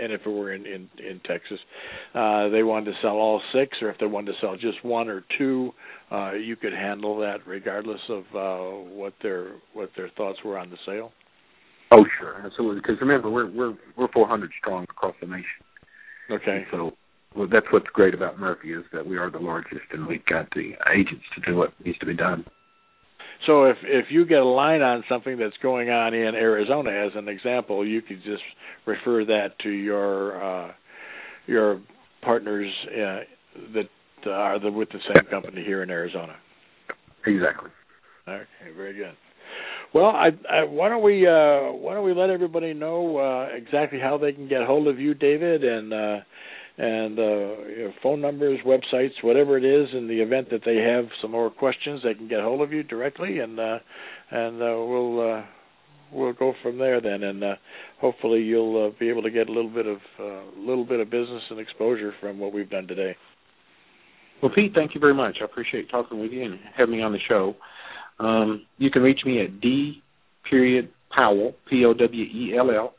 [0.00, 1.58] and if it were in in, in Texas,
[2.14, 5.08] uh, they wanted to sell all six, or if they wanted to sell just one
[5.08, 5.72] or two,
[6.10, 10.70] uh, you could handle that regardless of uh, what their what their thoughts were on
[10.70, 11.12] the sale.
[11.90, 12.80] Oh, sure, absolutely.
[12.80, 15.44] Because remember, we're we're we're 400 strong across the nation.
[16.30, 16.56] Okay.
[16.56, 16.92] And so
[17.36, 20.48] well, that's what's great about Murphy is that we are the largest, and we've got
[20.54, 22.44] the agents to do what needs to be done.
[23.46, 27.12] So if if you get a line on something that's going on in Arizona, as
[27.14, 28.42] an example, you could just
[28.86, 30.72] refer that to your uh,
[31.46, 31.80] your
[32.22, 33.20] partners uh,
[33.74, 33.88] that
[34.30, 36.36] are the, with the same company here in Arizona.
[37.26, 37.70] Exactly.
[38.26, 39.14] Okay, very good.
[39.92, 44.00] Well, I, I, why don't we uh, why don't we let everybody know uh, exactly
[44.00, 46.16] how they can get hold of you, David, and uh,
[46.76, 51.30] and uh, phone numbers, websites, whatever it is, in the event that they have some
[51.30, 53.78] more questions, they can get hold of you directly, and uh,
[54.30, 55.42] and uh, we'll uh,
[56.12, 57.54] we'll go from there then, and uh,
[58.00, 61.10] hopefully you'll uh, be able to get a little bit of uh, little bit of
[61.10, 63.14] business and exposure from what we've done today.
[64.42, 65.36] Well, Pete, thank you very much.
[65.40, 67.54] I appreciate talking with you and having me on the show.
[68.18, 70.02] Um, you can reach me at d
[70.50, 72.94] period Powell P O W E L L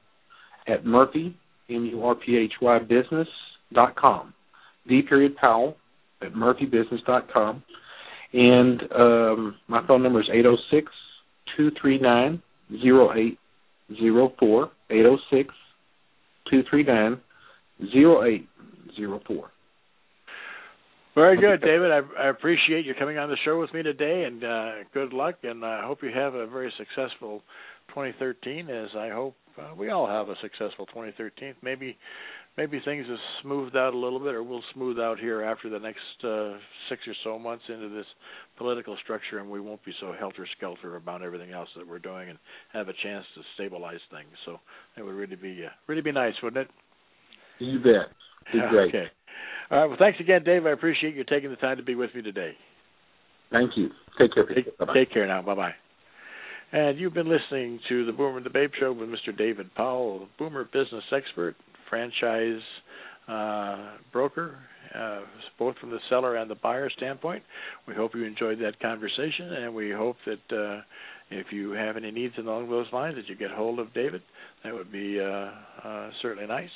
[0.65, 1.37] at Murphy
[1.69, 3.27] M U R P H Y business
[3.73, 4.33] dot com.
[4.87, 5.77] D period Powell
[6.21, 7.63] at murphybusiness dot com.
[8.33, 10.91] And um, my phone number is eight zero six
[11.55, 12.41] two three nine
[12.81, 13.37] zero eight
[13.99, 15.53] zero four eight zero six
[16.49, 17.19] two three nine
[17.91, 18.47] zero eight
[18.95, 19.51] zero four.
[21.15, 21.91] Very good, David.
[21.91, 25.35] I, I appreciate you coming on the show with me today, and uh, good luck.
[25.43, 27.41] And I hope you have a very successful
[27.89, 31.55] 2013, as I hope uh, we all have a successful 2013.
[31.63, 31.97] Maybe,
[32.57, 35.79] maybe things have smoothed out a little bit, or will smooth out here after the
[35.79, 36.57] next uh,
[36.89, 38.05] six or so months into this
[38.57, 42.29] political structure, and we won't be so helter skelter about everything else that we're doing,
[42.29, 42.37] and
[42.73, 44.29] have a chance to stabilize things.
[44.45, 44.59] So
[44.97, 47.63] it would really be uh, really be nice, wouldn't it?
[47.63, 48.13] You bet.
[48.53, 48.89] Be great.
[48.89, 49.05] Okay.
[49.71, 49.85] All right.
[49.87, 50.65] Well, thanks again, Dave.
[50.65, 52.53] I appreciate you taking the time to be with me today.
[53.51, 53.89] Thank you.
[54.19, 54.45] Take care.
[54.45, 54.93] Take, Bye-bye.
[54.93, 55.41] take care now.
[55.41, 55.71] Bye bye.
[56.71, 59.35] And you've been listening to the Boomer and the Babe Show with Mr.
[59.37, 61.55] David Powell, Boomer business expert,
[61.89, 62.61] franchise
[63.27, 64.57] uh, broker,
[64.93, 65.21] uh,
[65.57, 67.43] both from the seller and the buyer standpoint.
[67.87, 70.81] We hope you enjoyed that conversation, and we hope that uh,
[71.31, 74.21] if you have any needs along those lines, that you get hold of David.
[74.63, 75.49] That would be uh,
[75.83, 76.69] uh, certainly nice.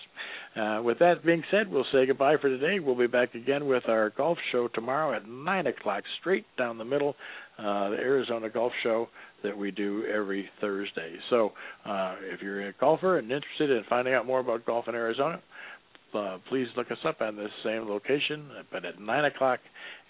[0.56, 2.80] Uh, with that being said, we'll say goodbye for today.
[2.80, 6.86] We'll be back again with our golf show tomorrow at 9 o'clock, straight down the
[6.86, 7.16] middle,
[7.60, 9.10] uh, the Arizona Golf Show
[9.44, 11.16] that we do every Thursday.
[11.30, 11.52] So
[11.86, 15.42] uh, if you're a golfer and interested in finding out more about golf in Arizona,
[16.14, 19.60] uh, please look us up on this same location, but at 9 o'clock,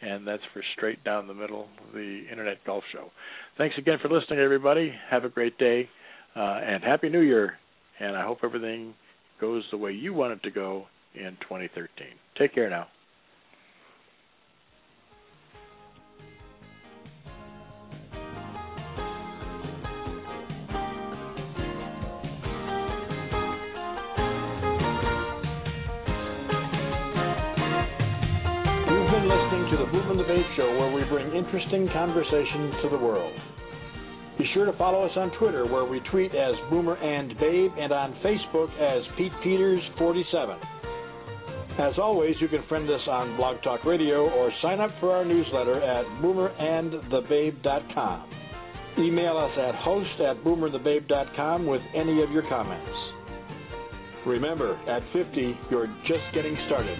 [0.02, 3.12] and that's for straight down the middle, the Internet Golf Show.
[3.58, 4.94] Thanks again for listening, everybody.
[5.10, 5.90] Have a great day,
[6.36, 7.58] uh, and Happy New Year.
[8.00, 8.94] And I hope everything
[9.42, 10.86] goes the way you want it to go
[11.16, 11.90] in 2013.
[12.38, 12.88] Take care now.
[29.92, 33.34] The Babe Show, where we bring interesting conversations to the world.
[34.38, 37.92] Be sure to follow us on Twitter, where we tweet as Boomer and Babe, and
[37.92, 40.60] on Facebook as Pete Peters 47.
[41.80, 45.26] As always, you can friend us on Blog Talk Radio or sign up for our
[45.26, 48.30] newsletter at boomerandthebabe.com.
[49.00, 52.92] Email us at host at boomerthebabe.com with any of your comments.
[54.28, 57.00] Remember, at 50, you're just getting started.